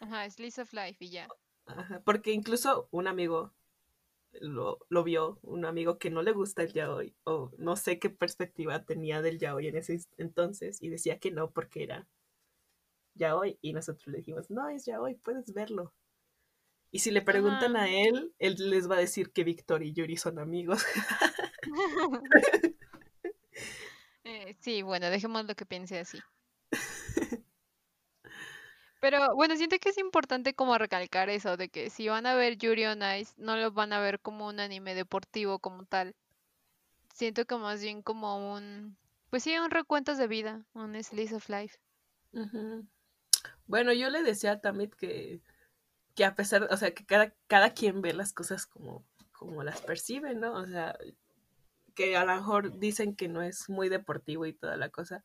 Ajá, 0.00 0.28
Slice 0.30 0.62
of 0.62 0.72
Life 0.72 1.04
y 1.04 1.10
ya. 1.10 1.28
Ajá, 1.66 2.00
porque 2.04 2.32
incluso 2.32 2.88
un 2.90 3.06
amigo 3.06 3.54
lo, 4.40 4.78
lo, 4.88 5.04
vio, 5.04 5.38
un 5.42 5.64
amigo 5.64 5.98
que 5.98 6.10
no 6.10 6.22
le 6.22 6.32
gusta 6.32 6.62
el 6.62 6.72
yaoi, 6.72 7.14
o 7.24 7.52
no 7.58 7.76
sé 7.76 7.98
qué 7.98 8.10
perspectiva 8.10 8.84
tenía 8.84 9.22
del 9.22 9.38
yaoi 9.38 9.68
en 9.68 9.76
ese 9.76 9.98
entonces, 10.18 10.82
y 10.82 10.88
decía 10.88 11.18
que 11.18 11.30
no 11.30 11.50
porque 11.50 11.82
era 11.84 12.06
yaoi, 13.14 13.58
y 13.62 13.72
nosotros 13.72 14.06
le 14.08 14.18
dijimos, 14.18 14.50
no, 14.50 14.68
es 14.68 14.84
yaoi, 14.84 15.14
puedes 15.16 15.52
verlo. 15.52 15.94
Y 16.90 17.00
si 17.00 17.10
le 17.10 17.22
preguntan 17.22 17.76
a 17.76 17.88
él, 17.90 18.32
él 18.38 18.54
les 18.70 18.88
va 18.90 18.96
a 18.96 19.00
decir 19.00 19.32
que 19.32 19.44
Víctor 19.44 19.82
y 19.82 19.92
Yuri 19.92 20.16
son 20.16 20.38
amigos. 20.38 20.84
Eh, 24.46 24.56
sí, 24.60 24.82
bueno, 24.82 25.10
dejemos 25.10 25.44
lo 25.44 25.56
que 25.56 25.66
piense 25.66 25.98
así. 25.98 26.20
Pero 29.00 29.34
bueno, 29.34 29.56
siento 29.56 29.76
que 29.80 29.88
es 29.88 29.98
importante 29.98 30.54
como 30.54 30.78
recalcar 30.78 31.28
eso, 31.30 31.56
de 31.56 31.68
que 31.68 31.90
si 31.90 32.08
van 32.08 32.26
a 32.26 32.34
ver 32.36 32.56
Yuri 32.56 32.86
on 32.86 33.00
Ice, 33.18 33.34
no 33.36 33.56
lo 33.56 33.72
van 33.72 33.92
a 33.92 33.98
ver 33.98 34.20
como 34.20 34.46
un 34.46 34.60
anime 34.60 34.94
deportivo 34.94 35.58
como 35.58 35.84
tal. 35.84 36.14
Siento 37.12 37.44
que 37.44 37.56
más 37.56 37.82
bien 37.82 38.02
como 38.02 38.54
un, 38.54 38.96
pues 39.30 39.42
sí, 39.42 39.58
un 39.58 39.70
recuentos 39.72 40.16
de 40.16 40.28
vida, 40.28 40.64
un 40.74 41.02
slice 41.02 41.34
of 41.34 41.48
life. 41.48 41.78
Bueno, 43.66 43.92
yo 43.92 44.10
le 44.10 44.22
decía 44.22 44.52
a 44.52 44.60
Tamit 44.60 44.94
que, 44.94 45.40
que 46.14 46.24
a 46.24 46.36
pesar, 46.36 46.68
o 46.70 46.76
sea, 46.76 46.94
que 46.94 47.04
cada, 47.04 47.34
cada 47.48 47.70
quien 47.70 48.00
ve 48.00 48.12
las 48.12 48.32
cosas 48.32 48.64
como, 48.64 49.04
como 49.32 49.64
las 49.64 49.80
percibe, 49.80 50.36
¿no? 50.36 50.54
O 50.54 50.66
sea, 50.66 50.96
que 51.96 52.16
a 52.16 52.24
lo 52.24 52.36
mejor 52.36 52.78
dicen 52.78 53.16
que 53.16 53.28
no 53.28 53.42
es 53.42 53.68
muy 53.68 53.88
deportivo 53.88 54.46
y 54.46 54.52
toda 54.52 54.76
la 54.76 54.90
cosa. 54.90 55.24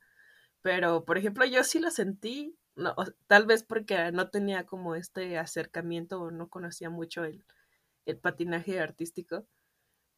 Pero, 0.64 1.06
por 1.06 1.18
ejemplo, 1.20 1.46
yo 1.46 1.64
sí 1.64 1.80
lo 1.80 1.92
sentí 1.92 2.58
no, 2.76 2.96
tal 3.28 3.46
vez 3.46 3.64
porque 3.64 4.12
no 4.12 4.30
tenía 4.30 4.66
como 4.66 4.96
este 4.96 5.38
acercamiento 5.38 6.22
o 6.22 6.32
no 6.32 6.50
conocía 6.50 6.90
mucho 6.90 7.26
el, 7.26 7.44
patinaje 8.22 8.80
artístico, 8.80 9.48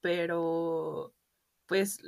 pero 0.02 1.14
pues, 1.68 2.00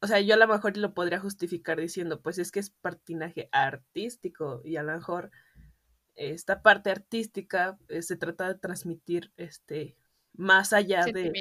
o 0.00 0.06
sea, 0.06 0.20
yo 0.20 0.34
a 0.34 0.36
lo 0.36 0.48
mejor 0.48 0.76
lo 0.76 0.94
podría 0.94 1.20
justificar 1.20 1.78
diciendo, 1.80 2.20
pues 2.22 2.38
es 2.38 2.50
que 2.50 2.60
es 2.60 2.70
patinaje 2.70 3.48
artístico 3.52 4.62
y 4.64 4.76
a 4.76 4.82
lo 4.82 4.92
mejor 4.94 5.30
esta 6.16 6.62
parte 6.62 6.90
artística 6.90 7.78
eh, 7.88 8.02
se 8.02 8.16
trata 8.16 8.48
de 8.48 8.58
transmitir 8.58 9.32
este 9.36 9.96
más 10.34 10.72
allá 10.72 11.04
de 11.04 11.32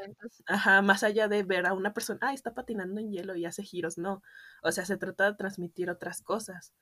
ajá, 0.46 0.82
más 0.82 1.04
allá 1.04 1.28
de 1.28 1.44
ver 1.44 1.66
a 1.66 1.74
una 1.74 1.94
persona, 1.94 2.20
ah, 2.22 2.34
está 2.34 2.54
patinando 2.54 3.00
en 3.00 3.12
hielo 3.12 3.36
y 3.36 3.46
hace 3.46 3.64
giros, 3.64 3.98
no. 3.98 4.22
O 4.64 4.72
sea, 4.72 4.86
se 4.86 4.98
trata 4.98 5.32
de 5.32 5.38
transmitir 5.38 5.90
otras 5.90 6.22
cosas 6.22 6.74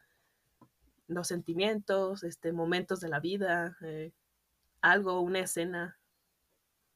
los 1.09 1.27
sentimientos, 1.27 2.23
este, 2.23 2.53
momentos 2.53 3.01
de 3.01 3.09
la 3.09 3.19
vida, 3.19 3.75
eh, 3.81 4.13
algo, 4.81 5.19
una 5.21 5.39
escena. 5.39 5.99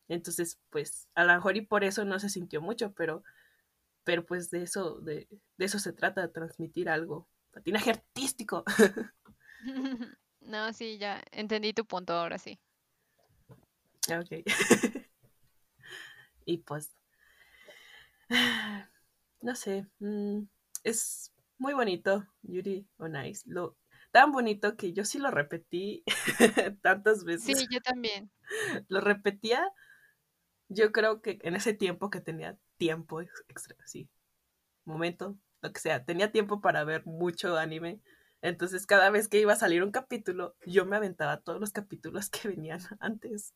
Entonces, 0.08 0.60
pues, 0.70 1.10
a 1.16 1.26
lo 1.26 1.34
mejor 1.34 1.58
y 1.58 1.62
por 1.62 1.84
eso 1.84 2.06
no 2.06 2.20
se 2.20 2.30
sintió 2.30 2.62
mucho, 2.62 2.94
pero, 2.94 3.24
pero 4.04 4.26
pues 4.26 4.52
de 4.52 4.64
eso, 4.64 5.00
de, 5.02 5.28
de 5.58 5.66
eso 5.66 5.80
se 5.80 5.94
trata, 5.94 6.22
de 6.22 6.28
transmitir 6.28 6.90
algo. 6.90 7.28
Patinaje 7.52 7.90
artístico. 7.90 8.64
no, 10.42 10.72
sí, 10.74 10.98
ya 11.00 11.22
entendí 11.32 11.74
tu 11.74 11.86
punto 11.86 12.14
ahora 12.14 12.38
sí. 12.38 12.60
Ok. 14.10 14.46
y 16.46 16.58
pues, 16.60 16.96
no 19.42 19.56
sé, 19.56 19.88
mm, 20.00 20.42
es 20.84 21.34
muy 21.58 21.74
bonito, 21.74 22.28
Yuri 22.42 22.88
o 22.98 23.08
Nice. 23.08 23.44
Lo, 23.46 23.78
tan 24.12 24.32
bonito 24.32 24.76
que 24.76 24.94
yo 24.94 25.06
sí 25.06 25.18
lo 25.18 25.32
repetí 25.32 26.04
tantas 26.82 27.24
veces. 27.24 27.58
Sí, 27.58 27.68
yo 27.72 27.82
también. 27.82 28.32
Lo 28.90 29.02
repetía, 29.02 29.72
yo 30.68 30.92
creo 30.92 31.22
que 31.22 31.40
en 31.42 31.56
ese 31.56 31.74
tiempo 31.74 32.10
que 32.10 32.22
tenía 32.22 32.58
tiempo 32.78 33.22
extra, 33.22 33.76
sí, 33.86 34.10
momento, 34.86 35.38
lo 35.62 35.72
que 35.72 35.80
sea, 35.80 36.04
tenía 36.06 36.32
tiempo 36.32 36.62
para 36.62 36.84
ver 36.84 37.06
mucho 37.06 37.58
anime. 37.58 38.02
Entonces 38.42 38.86
cada 38.86 39.10
vez 39.10 39.30
que 39.30 39.40
iba 39.40 39.54
a 39.54 39.58
salir 39.58 39.84
un 39.84 39.92
capítulo, 39.92 40.56
yo 40.66 40.86
me 40.86 40.98
aventaba 40.98 41.40
todos 41.42 41.60
los 41.60 41.72
capítulos 41.72 42.30
que 42.30 42.50
venían 42.50 42.82
antes. 43.00 43.54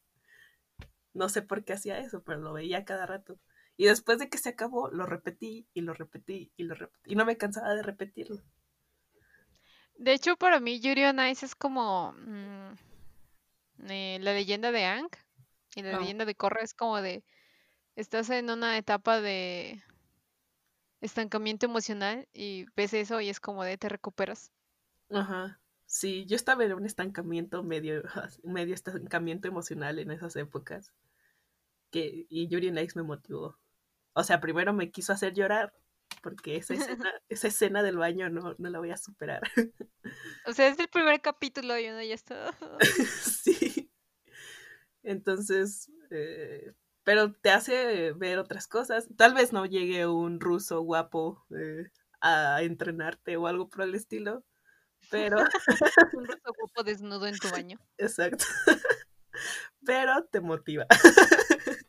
No 1.14 1.30
sé 1.30 1.42
por 1.42 1.64
qué 1.64 1.74
hacía 1.74 2.00
eso, 2.00 2.24
pero 2.24 2.40
lo 2.40 2.54
veía 2.54 2.86
cada 2.86 3.06
rato. 3.06 3.40
Y 3.76 3.86
después 3.86 4.18
de 4.20 4.30
que 4.30 4.38
se 4.38 4.50
acabó, 4.50 4.90
lo 4.90 5.06
repetí 5.06 5.68
y 5.74 5.82
lo 5.82 5.94
repetí 5.94 6.52
y 6.58 6.64
lo 6.64 6.76
repetí. 6.76 7.12
Y 7.12 7.16
no 7.16 7.26
me 7.26 7.38
cansaba 7.38 7.74
de 7.76 7.84
repetirlo. 7.84 8.42
De 9.96 10.14
hecho, 10.14 10.36
para 10.36 10.60
mí 10.60 10.80
Yuri 10.80 11.06
on 11.06 11.20
Ice 11.28 11.46
es 11.46 11.56
como 11.56 12.14
mm, 12.14 12.74
eh, 13.90 14.18
la 14.22 14.34
leyenda 14.34 14.72
de 14.72 14.86
Ang 14.86 15.10
y 15.76 15.82
la 15.82 15.98
oh. 15.98 16.02
leyenda 16.02 16.26
de 16.26 16.36
Korra 16.36 16.62
es 16.62 16.74
como 16.74 17.02
de 17.02 17.24
estás 17.96 18.30
en 18.30 18.50
una 18.50 18.78
etapa 18.78 19.22
de 19.22 19.82
estancamiento 21.02 21.66
emocional 21.66 22.28
y 22.34 22.66
ves 22.76 22.94
eso 22.94 23.22
y 23.22 23.30
es 23.30 23.40
como 23.40 23.64
de 23.64 23.78
te 23.78 23.90
recuperas. 23.90 24.52
Ajá. 25.12 25.60
Sí, 25.88 26.26
yo 26.26 26.36
estaba 26.36 26.66
en 26.66 26.74
un 26.74 26.86
estancamiento 26.86 27.64
medio, 27.64 28.04
medio 28.44 28.76
estancamiento 28.76 29.48
emocional 29.48 29.98
en 30.00 30.12
esas 30.12 30.36
épocas. 30.36 30.94
Que, 31.92 32.28
y 32.30 32.48
Yuri 32.48 32.70
on 32.70 32.78
Ice 32.78 33.00
me 33.00 33.04
motivó. 33.04 33.58
O 34.14 34.24
sea, 34.24 34.42
primero 34.42 34.74
me 34.74 34.92
quiso 34.92 35.14
hacer 35.14 35.34
llorar 35.34 35.74
porque 36.22 36.58
esa 36.58 36.74
escena, 36.74 37.14
esa 37.30 37.48
escena 37.48 37.84
del 37.84 37.98
baño 37.98 38.30
no, 38.30 38.56
no 38.58 38.70
la 38.70 38.80
voy 38.80 38.92
a 38.92 38.98
superar. 38.98 39.42
O 40.46 40.54
sea, 40.54 40.70
es 40.70 40.80
el 40.80 40.88
primer 40.88 41.20
capítulo 41.20 41.78
y 41.78 41.90
uno 41.90 42.02
ya 42.02 42.14
está. 42.14 42.56
sí. 43.20 43.92
Entonces, 45.04 45.92
eh, 46.10 46.72
pero 47.04 47.34
te 47.34 47.50
hace 47.50 48.14
ver 48.14 48.40
otras 48.40 48.68
cosas. 48.68 49.10
Tal 49.18 49.34
vez 49.34 49.52
no 49.52 49.66
llegue 49.66 50.08
un 50.08 50.40
ruso 50.40 50.80
guapo 50.80 51.46
eh, 51.50 51.90
a 52.22 52.62
entrenarte 52.64 53.36
o 53.36 53.48
algo 53.48 53.70
por 53.70 53.82
el 53.82 53.96
estilo, 53.96 54.46
pero... 55.10 55.38
un 56.14 56.26
ruso 56.26 56.54
guapo 56.58 56.84
desnudo 56.84 57.28
en 57.28 57.38
tu 57.38 57.50
baño. 57.50 57.80
Exacto. 57.98 58.46
pero 59.86 60.26
te 60.26 60.42
motiva. 60.42 60.86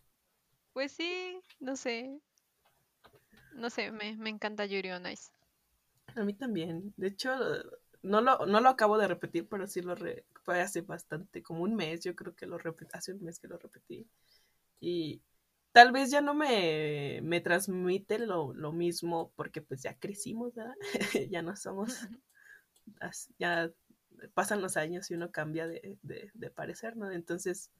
pues 0.73 0.93
sí, 0.93 1.41
no 1.61 1.77
sé. 1.77 2.21
No 3.55 3.71
sé, 3.71 3.91
me, 3.91 4.17
me 4.17 4.31
encanta 4.31 4.67
Yuri 4.67 4.91
on 4.91 5.07
Ice. 5.07 5.31
A 6.15 6.23
mí 6.23 6.35
también. 6.35 6.95
De 6.97 7.09
hecho, 7.09 7.31
no 8.03 8.21
lo, 8.21 8.47
no 8.47 8.61
lo 8.61 8.69
acabo 8.69 8.99
de 8.99 9.09
repetir, 9.09 9.49
pero 9.49 9.67
sí 9.67 9.83
lo 9.83 9.97
fue 10.43 10.61
hace 10.61 10.83
bastante, 10.83 11.43
como 11.43 11.63
un 11.63 11.75
mes, 11.75 12.03
yo 12.03 12.15
creo 12.15 12.35
que 12.35 12.47
lo 12.47 12.59
repetí, 12.59 12.91
hace 12.93 13.13
un 13.13 13.23
mes 13.23 13.39
que 13.39 13.49
lo 13.49 13.59
repetí. 13.59 14.07
Y 14.81 15.21
tal 15.73 15.93
vez 15.93 16.11
ya 16.11 16.21
no 16.21 16.35
me, 16.35 17.21
me 17.23 17.41
transmite 17.41 18.19
lo, 18.19 18.53
lo 18.55 18.73
mismo 18.73 19.33
porque 19.37 19.61
pues 19.61 19.83
ya 19.83 19.99
crecimos, 19.99 20.55
¿verdad? 20.55 20.75
ya 21.31 21.43
no 21.43 21.57
somos, 21.57 22.09
ya 23.39 23.71
pasan 24.35 24.63
los 24.63 24.77
años 24.77 25.11
y 25.11 25.15
uno 25.15 25.31
cambia 25.31 25.67
de, 25.67 25.97
de, 26.03 26.31
de 26.35 26.51
parecer, 26.51 26.97
¿no? 26.97 27.11
Entonces, 27.11 27.71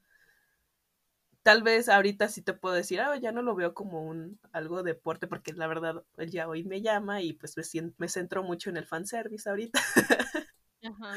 tal 1.43 1.63
vez 1.63 1.89
ahorita 1.89 2.29
sí 2.29 2.41
te 2.41 2.53
puedo 2.53 2.75
decir, 2.75 3.01
ah, 3.01 3.15
ya 3.17 3.31
no 3.31 3.41
lo 3.41 3.55
veo 3.55 3.73
como 3.73 4.03
un 4.03 4.39
algo 4.51 4.83
deporte, 4.83 5.27
porque 5.27 5.53
la 5.53 5.67
verdad 5.67 6.03
él 6.17 6.31
ya 6.31 6.47
hoy 6.47 6.63
me 6.63 6.81
llama 6.81 7.21
y 7.21 7.33
pues 7.33 7.55
me, 7.57 7.91
me 7.97 8.07
centro 8.07 8.43
mucho 8.43 8.69
en 8.69 8.77
el 8.77 8.85
fanservice 8.85 9.49
ahorita. 9.49 9.79
Ajá. 10.83 11.15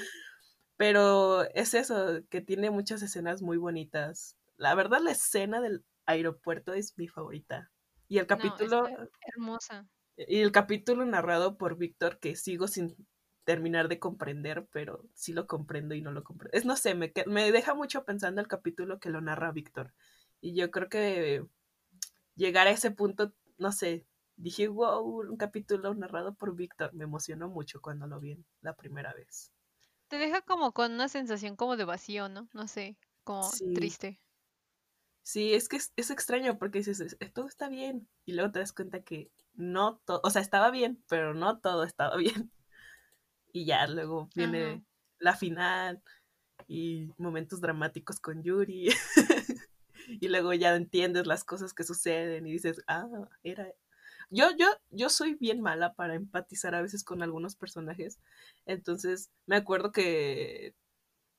Pero 0.77 1.43
es 1.55 1.75
eso, 1.75 2.23
que 2.29 2.41
tiene 2.41 2.71
muchas 2.71 3.03
escenas 3.03 3.43
muy 3.43 3.57
bonitas. 3.57 4.37
La 4.57 4.75
verdad, 4.75 5.01
la 5.01 5.13
escena 5.13 5.61
del 5.61 5.85
aeropuerto 6.07 6.73
es 6.73 6.97
mi 6.97 7.09
favorita. 7.09 7.71
Y 8.09 8.19
el 8.19 8.27
capítulo... 8.27 8.89
hermosa. 9.21 9.87
Y 10.17 10.41
el 10.41 10.53
capítulo 10.53 11.05
narrado 11.05 11.57
por 11.57 11.77
Víctor, 11.77 12.19
que 12.19 12.37
sigo 12.37 12.69
sin 12.69 12.97
terminar 13.45 13.89
de 13.89 13.99
comprender, 13.99 14.67
pero 14.73 15.05
sí 15.15 15.33
lo 15.33 15.47
comprendo 15.47 15.95
y 15.95 16.03
no 16.03 16.13
lo 16.13 16.25
comprendo. 16.25 16.57
Es, 16.57 16.65
no 16.65 16.77
sé, 16.77 16.95
me, 16.95 17.13
me 17.27 17.53
deja 17.53 17.75
mucho 17.75 18.05
pensando 18.05 18.41
el 18.41 18.49
capítulo 18.49 19.01
que 19.01 19.11
lo 19.11 19.21
narra 19.21 19.53
Víctor. 19.53 19.93
Y 20.41 20.55
yo 20.55 20.71
creo 20.71 20.89
que 20.89 21.45
llegar 22.35 22.67
a 22.67 22.71
ese 22.71 22.91
punto, 22.91 23.33
no 23.59 23.73
sé, 23.73 24.07
dije, 24.37 24.69
wow, 24.69 25.21
un 25.21 25.37
capítulo 25.37 25.95
narrado 25.95 26.35
por 26.35 26.55
Víctor. 26.55 26.93
Me 26.95 27.05
emocionó 27.05 27.49
mucho 27.49 27.81
cuando 27.81 28.07
lo 28.07 28.21
vi 28.21 28.37
la 28.61 28.75
primera 28.75 29.13
vez. 29.15 29.53
Te 30.09 30.19
deja 30.19 30.43
como 30.43 30.73
con 30.73 30.93
una 30.93 31.09
sensación 31.09 31.57
como 31.57 31.77
de 31.77 31.85
vacío, 31.85 32.29
¿no? 32.29 32.49
No 32.53 32.69
sé, 32.69 32.97
como 33.25 33.49
triste. 33.75 34.19
Sí, 35.23 35.55
es 35.55 35.69
que 35.69 35.77
es, 35.77 36.11
extraño 36.11 36.59
porque 36.59 36.79
dices, 36.79 37.17
todo 37.33 37.47
está 37.47 37.69
bien. 37.69 38.09
Y 38.25 38.33
luego 38.33 38.51
te 38.53 38.59
das 38.59 38.73
cuenta 38.73 39.03
que 39.03 39.31
no 39.55 39.99
todo, 40.05 40.21
o 40.25 40.31
sea, 40.31 40.43
estaba 40.43 40.71
bien, 40.71 41.03
pero 41.09 41.35
no 41.35 41.61
todo 41.61 41.85
estaba 41.85 42.17
bien. 42.49 42.51
Y 43.53 43.65
ya 43.67 43.87
luego 43.87 44.31
viene 44.35 44.83
la 45.19 45.37
final 45.37 46.03
y 46.67 47.11
momentos 47.19 47.61
dramáticos 47.61 48.21
con 48.21 48.43
Yuri. 48.43 48.89
y 50.09 50.29
luego 50.29 50.53
ya 50.55 50.75
entiendes 50.75 51.27
las 51.27 51.45
cosas 51.45 51.75
que 51.75 51.85
suceden 51.85 52.47
y 52.47 52.53
dices, 52.53 52.83
ah, 52.87 53.29
era... 53.43 53.69
Yo, 54.31 54.49
yo, 54.57 54.67
yo 54.89 55.11
soy 55.11 55.35
bien 55.35 55.61
mala 55.61 55.93
para 55.93 56.15
empatizar 56.15 56.75
a 56.75 56.81
veces 56.81 57.05
con 57.05 57.23
algunos 57.23 57.55
personajes. 57.55 58.19
Entonces, 58.65 59.31
me 59.45 59.57
acuerdo 59.57 59.93
que 59.93 60.75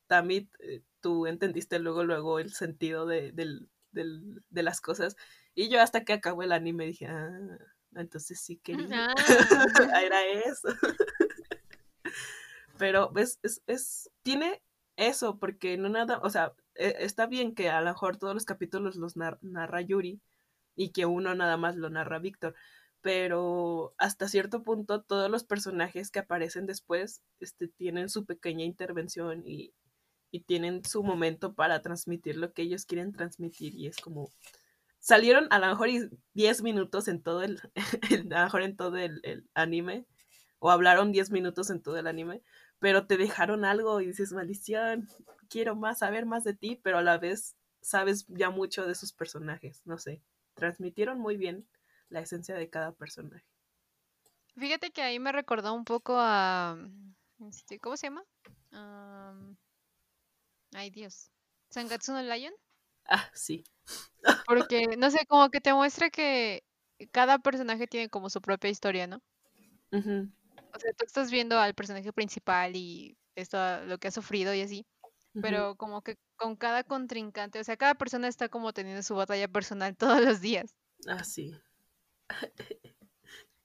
también 0.06 0.48
eh, 0.60 0.84
tú 1.02 1.26
entendiste 1.26 1.80
luego, 1.80 2.04
luego 2.04 2.38
el 2.38 2.54
sentido 2.54 3.08
de, 3.08 3.32
de 3.32 4.64
las 4.64 4.80
cosas. 4.80 5.16
Y 5.56 5.70
yo 5.70 5.82
hasta 5.82 6.04
que 6.04 6.14
acabó 6.14 6.44
el 6.44 6.52
anime 6.52 6.86
dije, 6.86 7.08
ah, 7.08 7.58
entonces 7.96 8.40
sí 8.40 8.58
quería. 8.58 9.08
Ah. 9.10 9.16
Era 10.04 10.26
eso. 10.26 10.70
Pero 12.78 13.12
es, 13.16 13.40
es, 13.44 13.62
es, 13.68 14.12
tiene 14.24 14.62
eso, 14.96 15.40
porque 15.40 15.78
no 15.78 15.90
nada, 15.90 16.20
o 16.24 16.30
sea, 16.30 16.54
e, 16.76 16.96
está 17.00 17.28
bien 17.28 17.56
que 17.56 17.70
a 17.70 17.82
lo 17.82 17.92
mejor 17.92 18.18
todos 18.18 18.34
los 18.34 18.46
capítulos 18.46 18.96
los 18.96 19.16
narra 19.16 19.82
Yuri 19.82 20.22
y 20.76 20.92
que 20.92 21.06
uno 21.06 21.36
nada 21.36 21.58
más 21.58 21.76
lo 21.76 21.90
narra 21.90 22.20
Víctor, 22.20 22.56
pero 23.02 23.94
hasta 23.98 24.28
cierto 24.28 24.64
punto 24.64 25.02
todos 25.04 25.30
los 25.30 25.44
personajes 25.44 26.12
que 26.12 26.20
aparecen 26.20 26.66
después 26.66 27.22
este, 27.40 27.68
tienen 27.68 28.10
su 28.10 28.26
pequeña 28.26 28.66
intervención 28.66 29.44
y, 29.46 29.74
y 30.32 30.42
tienen 30.42 30.84
su 30.86 31.04
momento 31.04 31.54
para 31.54 31.82
transmitir 31.82 32.38
lo 32.38 32.54
que 32.54 32.64
ellos 32.64 32.86
quieren 32.86 33.12
transmitir 33.14 33.76
y 33.76 33.88
es 33.88 33.98
como 33.98 34.32
salieron 35.00 35.48
a 35.52 35.60
lo 35.60 35.68
mejor 35.68 35.90
10 36.34 36.64
minutos 36.64 37.08
en 37.08 37.22
todo 37.22 37.44
el, 37.44 37.60
a 38.32 38.40
lo 38.40 38.44
mejor 38.46 38.62
en 38.64 38.78
todo 38.78 38.98
el 38.98 39.50
anime 39.54 40.06
o 40.66 40.72
hablaron 40.72 41.12
10 41.12 41.30
minutos 41.30 41.70
en 41.70 41.82
todo 41.82 41.98
el 41.98 42.08
anime, 42.08 42.42
pero 42.80 43.06
te 43.06 43.18
dejaron 43.18 43.66
algo 43.66 44.00
y 44.00 44.08
dices, 44.08 44.32
maldición, 44.32 45.10
quiero 45.50 45.76
más, 45.76 46.00
saber 46.00 46.26
más 46.26 46.46
de 46.46 46.54
ti, 46.54 46.80
pero 46.82 47.00
a 47.00 47.02
la 47.02 47.18
vez 47.18 47.58
sabes 47.82 48.26
ya 48.30 48.50
mucho 48.50 48.88
de 48.88 48.96
sus 48.96 49.12
personajes, 49.12 49.82
no 49.84 49.98
sé, 49.98 50.22
transmitieron 50.54 51.20
muy 51.20 51.36
bien 51.36 51.68
la 52.08 52.22
esencia 52.22 52.56
de 52.56 52.70
cada 52.70 52.94
personaje. 52.94 53.46
Fíjate 54.56 54.92
que 54.92 55.02
ahí 55.02 55.20
me 55.20 55.34
recordó 55.34 55.74
un 55.74 55.84
poco 55.84 56.16
a, 56.18 56.78
este, 57.50 57.78
¿cómo 57.82 57.98
se 57.98 58.08
llama? 58.08 58.24
ay 60.72 60.90
Dios, 60.92 61.30
Sangatsu 61.72 62.14
no 62.14 62.22
Lion. 62.22 62.54
Ah, 63.10 63.30
sí. 63.34 63.66
Porque, 64.46 64.88
no 64.98 65.12
sé, 65.12 65.26
como 65.26 65.50
que 65.50 65.60
te 65.60 65.74
muestra 65.74 66.10
que 66.10 66.64
cada 67.12 67.40
personaje 67.40 67.86
tiene 67.86 68.08
como 68.08 68.30
su 68.30 68.40
propia 68.40 68.70
historia, 68.70 69.08
¿no? 69.08 69.22
O 70.74 70.80
sea, 70.80 70.94
tú 70.94 71.06
estás 71.06 71.32
viendo 71.32 71.60
al 71.60 71.74
personaje 71.74 72.12
principal 72.14 72.76
y 72.76 73.18
esto, 73.36 73.58
lo 73.86 73.98
que 73.98 74.08
ha 74.08 74.12
sufrido 74.12 74.54
y 74.54 74.62
así, 74.62 74.86
pero 75.42 75.76
como 75.76 76.02
que 76.02 76.18
con 76.36 76.56
cada 76.56 76.84
contrincante, 76.84 77.60
o 77.60 77.64
sea, 77.64 77.78
cada 77.78 77.96
persona 77.96 78.28
está 78.28 78.50
como 78.50 78.74
teniendo 78.74 79.02
su 79.04 79.16
batalla 79.16 79.48
personal 79.48 79.96
todos 80.20 80.22
los 80.22 80.42
días. 80.42 80.76
Ah, 81.08 81.24
sí. 81.24 81.52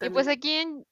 y 0.00 0.10
pues 0.10 0.28
aquí 0.28 0.52
en... 0.52 0.86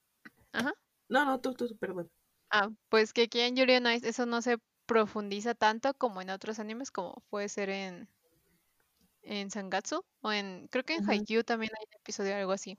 Ajá. 0.53 0.73
No, 1.09 1.25
no, 1.25 1.41
tú, 1.41 1.55
tú, 1.55 1.77
perdón. 1.77 2.11
Ah, 2.51 2.71
pues 2.89 3.13
que 3.13 3.23
aquí 3.23 3.41
en 3.41 3.57
Yuri 3.57 3.77
on 3.77 3.93
Ice 3.93 4.09
eso 4.09 4.27
no 4.27 4.43
se 4.43 4.59
profundiza 4.87 5.55
tanto 5.55 5.95
como 5.95 6.23
en 6.23 6.31
otros 6.31 6.59
animes, 6.59 6.91
como 6.91 7.23
puede 7.29 7.49
ser 7.49 7.71
en 7.71 8.09
en 9.27 9.51
Sangatsu 9.51 10.05
o 10.21 10.33
en 10.33 10.69
creo 10.69 10.85
que 10.85 10.95
en 10.95 11.11
Haikyuu 11.11 11.43
también 11.43 11.73
hay 11.77 11.85
un 11.89 12.01
episodio 12.01 12.31
de 12.31 12.41
algo 12.41 12.53
así. 12.53 12.79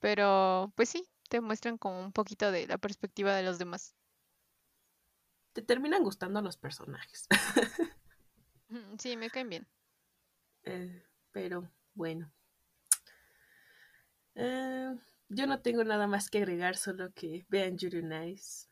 Pero 0.00 0.70
pues 0.76 0.90
sí, 0.90 1.08
te 1.28 1.40
muestran 1.40 1.78
como 1.78 2.00
un 2.00 2.12
poquito 2.12 2.50
de 2.50 2.66
la 2.66 2.78
perspectiva 2.78 3.34
de 3.34 3.42
los 3.42 3.58
demás. 3.58 3.94
Te 5.52 5.62
terminan 5.62 6.02
gustando 6.02 6.40
los 6.42 6.56
personajes. 6.56 7.26
sí, 8.98 9.16
me 9.16 9.30
caen 9.30 9.48
bien. 9.48 9.68
Eh, 10.64 11.04
pero 11.30 11.70
bueno. 11.94 12.32
Eh, 14.34 14.94
yo 15.28 15.46
no 15.46 15.60
tengo 15.60 15.84
nada 15.84 16.06
más 16.06 16.28
que 16.28 16.38
agregar, 16.38 16.76
solo 16.76 17.12
que 17.12 17.46
vean 17.48 17.78
Yuri 17.78 18.02
Nice 18.02 18.68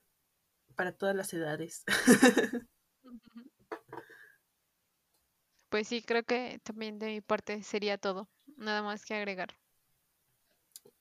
para 0.74 0.92
todas 0.92 1.14
las 1.14 1.32
edades. 1.32 1.84
Pues 5.72 5.88
sí, 5.88 6.02
creo 6.02 6.22
que 6.22 6.60
también 6.64 6.98
de 6.98 7.06
mi 7.06 7.22
parte 7.22 7.62
sería 7.62 7.96
todo. 7.96 8.28
Nada 8.58 8.82
más 8.82 9.06
que 9.06 9.14
agregar. 9.14 9.56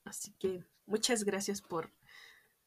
Así 0.06 0.32
que 0.40 0.64
muchas 0.91 1.23
gracias 1.23 1.62
por 1.62 1.89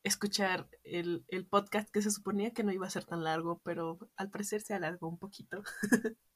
escuchar 0.03 0.67
el, 0.83 1.27
podcast 1.51 1.91
que 1.91 2.01
se 2.01 2.11
suponía 2.11 2.53
que 2.53 2.65
no 2.65 2.73
iba 2.73 2.87
a 2.87 2.91
ser 2.91 3.05
tan 3.05 3.23
largo, 3.23 3.61
pero 3.63 3.99
al 4.17 4.31
parecer 4.31 4.63
se 4.63 4.73
alargó 4.73 5.09
un 5.09 5.19
poquito. 5.19 5.63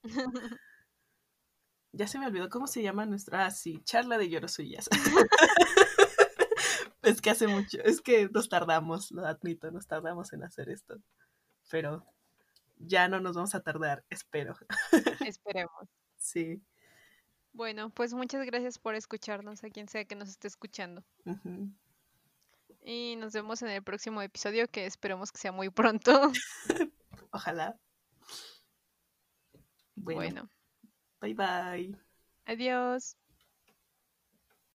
ya 1.92 2.06
se 2.06 2.18
me 2.18 2.26
olvidó 2.26 2.50
cómo 2.50 2.66
se 2.66 2.82
llama 2.82 3.06
nuestra, 3.06 3.46
ah, 3.46 3.50
sí, 3.50 3.80
charla 3.84 4.18
de 4.18 4.28
lloros 4.28 4.52
suyas. 4.52 4.90
es 7.02 7.22
que 7.22 7.30
hace 7.30 7.46
mucho, 7.46 7.78
es 7.82 8.02
que 8.02 8.28
nos 8.28 8.50
tardamos, 8.50 9.10
lo 9.10 9.26
admito, 9.26 9.70
nos 9.70 9.86
tardamos 9.86 10.34
en 10.34 10.44
hacer 10.44 10.68
esto, 10.68 11.00
pero 11.70 12.04
ya 12.76 13.08
no 13.08 13.18
nos 13.18 13.34
vamos 13.34 13.54
a 13.54 13.62
tardar, 13.62 14.04
espero. 14.10 14.54
Esperemos. 15.26 15.88
Sí. 16.18 16.62
Bueno, 17.52 17.90
pues 17.90 18.14
muchas 18.14 18.44
gracias 18.46 18.78
por 18.78 18.94
escucharnos, 18.94 19.64
a 19.64 19.70
quien 19.70 19.88
sea 19.88 20.04
que 20.04 20.14
nos 20.14 20.28
esté 20.28 20.48
escuchando. 20.48 21.04
Y 22.84 23.16
nos 23.16 23.32
vemos 23.32 23.62
en 23.62 23.68
el 23.68 23.82
próximo 23.82 24.22
episodio, 24.22 24.68
que 24.68 24.86
esperemos 24.86 25.32
que 25.32 25.38
sea 25.38 25.52
muy 25.52 25.70
pronto. 25.70 26.32
Ojalá. 27.32 27.78
Bueno. 29.96 30.48
Bye 31.20 31.34
bye. 31.34 31.98
Adiós. 32.46 33.16